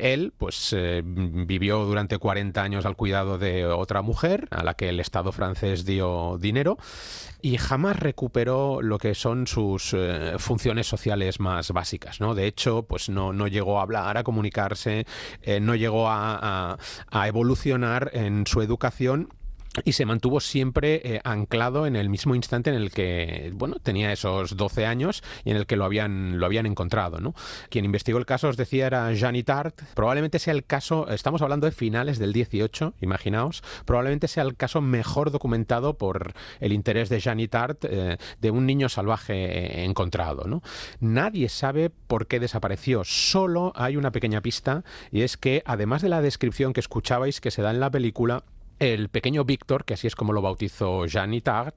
Él 0.00 0.32
pues 0.36 0.74
eh, 0.76 1.02
vivió 1.04 1.84
durante 1.84 2.18
40 2.18 2.62
años 2.62 2.86
al 2.86 2.96
cuidado 2.96 3.38
de 3.38 3.66
otra 3.66 4.02
mujer 4.02 4.48
a 4.50 4.62
la 4.64 4.74
que 4.74 4.88
el 4.88 5.00
Estado 5.00 5.32
francés 5.32 5.84
dio 5.84 6.38
dinero 6.38 6.78
y 7.42 7.56
jamás 7.56 7.98
recuperó 7.98 8.82
lo 8.82 8.98
que 8.98 9.14
son 9.14 9.46
sus 9.46 9.94
eh, 9.94 10.34
funciones 10.38 10.86
sociales 10.86 11.40
más 11.40 11.70
básicas, 11.72 12.20
¿no? 12.20 12.34
De 12.34 12.46
hecho, 12.46 12.82
pues 12.82 13.08
no, 13.08 13.32
no 13.32 13.46
llegó 13.46 13.78
a 13.78 13.82
hablar, 13.82 14.18
a 14.18 14.24
comunicarse, 14.24 15.06
eh, 15.42 15.60
no 15.60 15.74
llegó 15.74 16.08
a, 16.08 16.78
a 17.10 17.28
evolucionar 17.28 18.10
en 18.12 18.46
su 18.46 18.62
educación 18.62 19.28
y 19.84 19.92
se 19.92 20.04
mantuvo 20.04 20.40
siempre 20.40 21.00
eh, 21.04 21.20
anclado 21.24 21.86
en 21.86 21.96
el 21.96 22.08
mismo 22.08 22.34
instante 22.34 22.70
en 22.70 22.76
el 22.76 22.90
que, 22.90 23.52
bueno, 23.54 23.76
tenía 23.80 24.12
esos 24.12 24.56
12 24.56 24.86
años 24.86 25.22
y 25.44 25.50
en 25.50 25.56
el 25.56 25.66
que 25.66 25.76
lo 25.76 25.84
habían, 25.84 26.38
lo 26.38 26.46
habían 26.46 26.66
encontrado, 26.66 27.20
¿no? 27.20 27.34
Quien 27.68 27.84
investigó 27.84 28.18
el 28.18 28.26
caso, 28.26 28.48
os 28.48 28.56
decía, 28.56 28.86
era 28.86 29.12
Jeannie 29.12 29.44
Tart. 29.44 29.80
Probablemente 29.94 30.38
sea 30.38 30.54
el 30.54 30.64
caso, 30.64 31.08
estamos 31.08 31.42
hablando 31.42 31.66
de 31.66 31.72
finales 31.72 32.18
del 32.18 32.32
18, 32.32 32.94
imaginaos, 33.00 33.62
probablemente 33.84 34.28
sea 34.28 34.42
el 34.42 34.56
caso 34.56 34.80
mejor 34.80 35.30
documentado 35.30 35.94
por 35.94 36.32
el 36.58 36.72
interés 36.72 37.08
de 37.08 37.20
Jeannie 37.20 37.48
Tart 37.48 37.84
eh, 37.84 38.18
de 38.40 38.50
un 38.50 38.66
niño 38.66 38.88
salvaje 38.88 39.34
eh, 39.34 39.84
encontrado, 39.84 40.44
¿no? 40.46 40.62
Nadie 40.98 41.48
sabe 41.48 41.90
por 41.90 42.26
qué 42.26 42.40
desapareció, 42.40 43.04
solo 43.04 43.72
hay 43.76 43.96
una 43.96 44.10
pequeña 44.10 44.40
pista 44.40 44.84
y 45.12 45.22
es 45.22 45.36
que, 45.36 45.62
además 45.64 46.02
de 46.02 46.08
la 46.08 46.22
descripción 46.22 46.72
que 46.72 46.80
escuchabais 46.80 47.40
que 47.40 47.50
se 47.50 47.62
da 47.62 47.70
en 47.70 47.80
la 47.80 47.90
película, 47.90 48.42
el 48.80 49.10
pequeño 49.10 49.44
Víctor, 49.44 49.84
que 49.84 49.94
así 49.94 50.06
es 50.06 50.16
como 50.16 50.32
lo 50.32 50.42
bautizó 50.42 51.06
Jean 51.06 51.34
Itard, 51.34 51.74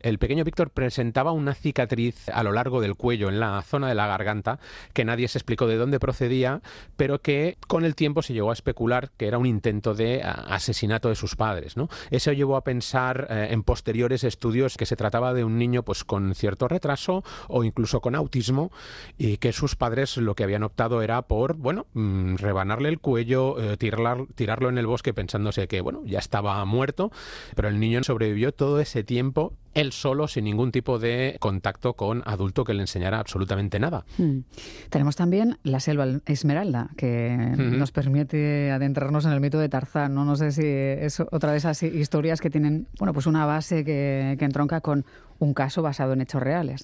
el 0.00 0.18
pequeño 0.18 0.44
Víctor 0.44 0.70
presentaba 0.70 1.32
una 1.32 1.54
cicatriz 1.54 2.28
a 2.28 2.42
lo 2.42 2.52
largo 2.52 2.80
del 2.80 2.94
cuello, 2.94 3.28
en 3.28 3.40
la 3.40 3.62
zona 3.62 3.88
de 3.88 3.94
la 3.94 4.06
garganta, 4.06 4.60
que 4.92 5.04
nadie 5.04 5.28
se 5.28 5.38
explicó 5.38 5.66
de 5.66 5.76
dónde 5.76 5.98
procedía, 5.98 6.60
pero 6.96 7.20
que 7.20 7.56
con 7.66 7.84
el 7.84 7.94
tiempo 7.94 8.22
se 8.22 8.34
llegó 8.34 8.50
a 8.50 8.52
especular 8.52 9.10
que 9.16 9.26
era 9.26 9.38
un 9.38 9.46
intento 9.46 9.94
de 9.94 10.22
asesinato 10.22 11.08
de 11.08 11.14
sus 11.14 11.36
padres. 11.36 11.76
¿no? 11.76 11.88
Eso 12.10 12.32
llevó 12.32 12.56
a 12.56 12.64
pensar 12.64 13.28
eh, 13.30 13.48
en 13.50 13.62
posteriores 13.62 14.22
estudios 14.24 14.76
que 14.76 14.86
se 14.86 14.96
trataba 14.96 15.32
de 15.32 15.44
un 15.44 15.58
niño 15.58 15.82
pues, 15.84 16.04
con 16.04 16.34
cierto 16.34 16.68
retraso 16.68 17.24
o 17.48 17.64
incluso 17.64 18.00
con 18.00 18.14
autismo 18.14 18.70
y 19.16 19.38
que 19.38 19.52
sus 19.52 19.74
padres 19.74 20.16
lo 20.18 20.34
que 20.34 20.44
habían 20.44 20.64
optado 20.64 21.00
era 21.00 21.22
por, 21.22 21.54
bueno, 21.54 21.86
mm, 21.94 22.36
rebanarle 22.36 22.90
el 22.90 23.00
cuello, 23.00 23.58
eh, 23.58 23.76
tirarlo 23.78 24.68
en 24.68 24.78
el 24.78 24.86
bosque 24.86 25.14
pensándose 25.14 25.66
que, 25.66 25.80
bueno, 25.80 26.02
ya 26.04 26.18
estaba 26.42 26.64
muerto, 26.64 27.12
pero 27.54 27.68
el 27.68 27.78
niño 27.78 28.02
sobrevivió 28.02 28.52
todo 28.52 28.80
ese 28.80 29.04
tiempo 29.04 29.54
él 29.74 29.92
solo, 29.92 30.28
sin 30.28 30.44
ningún 30.44 30.70
tipo 30.70 30.98
de 30.98 31.36
contacto 31.40 31.94
con 31.94 32.22
adulto 32.26 32.64
que 32.64 32.74
le 32.74 32.82
enseñara 32.82 33.18
absolutamente 33.18 33.80
nada. 33.80 34.04
Hmm. 34.18 34.40
Tenemos 34.90 35.16
también 35.16 35.58
la 35.62 35.80
selva 35.80 36.06
esmeralda, 36.26 36.90
que 36.96 37.34
nos 37.56 37.90
permite 37.90 38.70
adentrarnos 38.70 39.24
en 39.24 39.32
el 39.32 39.40
mito 39.40 39.58
de 39.58 39.68
Tarzán. 39.68 40.14
No, 40.14 40.24
no 40.24 40.36
sé 40.36 40.52
si 40.52 40.66
es 40.66 41.20
otra 41.20 41.52
de 41.52 41.58
esas 41.58 41.82
historias 41.82 42.40
que 42.40 42.50
tienen 42.50 42.86
bueno, 42.98 43.14
pues 43.14 43.26
una 43.26 43.46
base 43.46 43.84
que, 43.84 44.36
que 44.38 44.44
entronca 44.44 44.82
con 44.82 45.06
un 45.42 45.54
caso 45.54 45.82
basado 45.82 46.12
en 46.12 46.20
hechos 46.20 46.42
reales. 46.42 46.82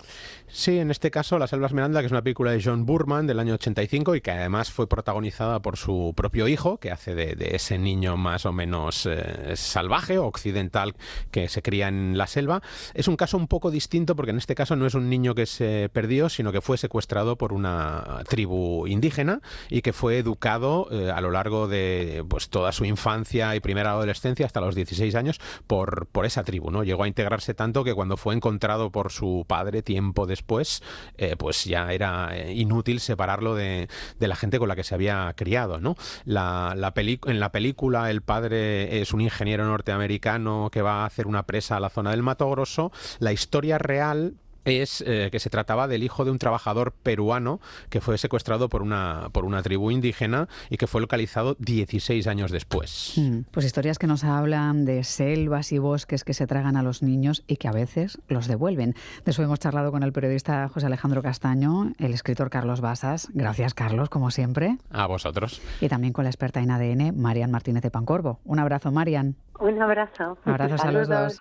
Sí, 0.48 0.78
en 0.78 0.90
este 0.90 1.10
caso 1.10 1.38
La 1.38 1.46
Selva 1.46 1.66
Esmeralda, 1.66 2.00
que 2.00 2.06
es 2.06 2.12
una 2.12 2.22
película 2.22 2.50
de 2.50 2.60
John 2.62 2.86
Burman 2.86 3.26
del 3.26 3.38
año 3.38 3.54
85 3.54 4.16
y 4.16 4.20
que 4.20 4.30
además 4.30 4.72
fue 4.72 4.88
protagonizada 4.88 5.60
por 5.60 5.76
su 5.76 6.12
propio 6.16 6.48
hijo, 6.48 6.78
que 6.78 6.90
hace 6.90 7.14
de, 7.14 7.36
ese 7.52 7.78
niño 7.78 8.16
más 8.16 8.46
o 8.46 8.52
menos 8.52 9.06
eh, 9.06 9.54
salvaje 9.54 10.18
o 10.18 10.26
occidental 10.26 10.94
que 11.30 11.48
se 11.48 11.62
cría 11.62 11.88
en 11.88 12.18
la 12.18 12.26
selva. 12.26 12.62
Es 12.94 13.08
un 13.08 13.16
caso 13.16 13.36
un 13.36 13.46
poco 13.46 13.70
distinto 13.70 14.16
porque 14.16 14.32
en 14.32 14.38
este 14.38 14.54
caso 14.54 14.74
no 14.74 14.86
es 14.86 14.94
un 14.94 15.08
niño 15.08 15.34
que 15.34 15.46
se 15.46 15.88
perdió, 15.92 16.28
sino 16.28 16.50
que 16.50 16.60
fue 16.60 16.78
secuestrado 16.78 17.36
por 17.36 17.52
una 17.52 18.22
tribu 18.28 18.86
indígena 18.86 19.40
y 19.70 19.82
que 19.82 19.92
fue 19.92 20.18
educado 20.18 20.88
eh, 20.90 21.10
a 21.10 21.20
lo 21.20 21.30
largo 21.30 21.68
de 21.68 22.24
pues, 22.28 22.48
toda 22.48 22.72
su 22.72 22.84
infancia 22.84 23.54
y 23.54 23.60
primera 23.60 23.90
adolescencia 23.90 24.46
hasta 24.46 24.60
los 24.60 24.74
16 24.74 25.14
años 25.14 25.40
por, 25.66 26.06
por 26.06 26.26
esa 26.26 26.42
tribu. 26.42 26.70
¿no? 26.70 26.82
Llegó 26.82 27.04
a 27.04 27.08
integrarse 27.08 27.54
tanto 27.54 27.84
que 27.84 27.94
cuando 27.94 28.16
fue 28.16 28.34
encontrado 28.34 28.47
encontrado 28.48 28.90
por 28.90 29.12
su 29.12 29.44
padre 29.46 29.82
tiempo 29.82 30.26
después, 30.26 30.82
eh, 31.18 31.36
pues 31.36 31.64
ya 31.64 31.92
era 31.92 32.30
eh, 32.32 32.54
inútil 32.54 32.98
separarlo 32.98 33.54
de, 33.54 33.88
la 34.18 34.36
gente 34.36 34.58
con 34.58 34.68
la 34.68 34.76
que 34.76 34.84
se 34.84 34.94
había 34.94 35.32
criado, 35.36 35.78
¿no? 35.78 35.96
La, 36.24 36.74
en 36.74 37.40
la 37.40 37.52
película 37.52 38.10
el 38.10 38.22
padre 38.22 39.00
es 39.00 39.12
un 39.12 39.20
ingeniero 39.20 39.66
norteamericano 39.66 40.70
que 40.72 40.80
va 40.80 41.02
a 41.02 41.06
hacer 41.06 41.26
una 41.26 41.44
presa 41.44 41.76
a 41.76 41.80
la 41.80 41.90
zona 41.90 42.10
del 42.10 42.22
Mato 42.22 42.48
Grosso. 42.50 42.90
La 43.18 43.32
historia 43.32 43.76
real 43.76 44.34
es 44.76 45.02
eh, 45.06 45.28
que 45.32 45.40
se 45.40 45.50
trataba 45.50 45.88
del 45.88 46.02
hijo 46.02 46.24
de 46.24 46.30
un 46.30 46.38
trabajador 46.38 46.92
peruano 46.92 47.60
que 47.90 48.00
fue 48.00 48.18
secuestrado 48.18 48.68
por 48.68 48.82
una, 48.82 49.28
por 49.32 49.44
una 49.44 49.62
tribu 49.62 49.90
indígena 49.90 50.48
y 50.70 50.76
que 50.76 50.86
fue 50.86 51.00
localizado 51.00 51.56
16 51.58 52.26
años 52.26 52.50
después. 52.50 53.14
Mm, 53.16 53.40
pues 53.50 53.66
historias 53.66 53.98
que 53.98 54.06
nos 54.06 54.24
hablan 54.24 54.84
de 54.84 55.04
selvas 55.04 55.72
y 55.72 55.78
bosques 55.78 56.24
que 56.24 56.34
se 56.34 56.46
tragan 56.46 56.76
a 56.76 56.82
los 56.82 57.02
niños 57.02 57.44
y 57.46 57.56
que 57.56 57.68
a 57.68 57.72
veces 57.72 58.18
los 58.28 58.46
devuelven. 58.46 58.94
De 59.24 59.30
eso 59.30 59.42
hemos 59.42 59.58
charlado 59.58 59.90
con 59.90 60.02
el 60.02 60.12
periodista 60.12 60.68
José 60.68 60.86
Alejandro 60.86 61.22
Castaño, 61.22 61.92
el 61.98 62.12
escritor 62.12 62.50
Carlos 62.50 62.80
Basas. 62.80 63.28
Gracias, 63.32 63.74
Carlos, 63.74 64.08
como 64.08 64.30
siempre. 64.30 64.78
A 64.90 65.06
vosotros. 65.06 65.60
Y 65.80 65.88
también 65.88 66.12
con 66.12 66.24
la 66.24 66.30
experta 66.30 66.60
en 66.60 66.70
ADN, 66.70 67.18
Marian 67.20 67.50
Martínez 67.50 67.82
de 67.82 67.90
Pancorvo. 67.90 68.40
Un 68.44 68.58
abrazo, 68.58 68.92
Marian. 68.92 69.36
Un 69.60 69.82
abrazo. 69.82 70.38
Abrazos 70.44 70.80
a 70.82 70.92
los 70.92 71.08
dos. 71.08 71.40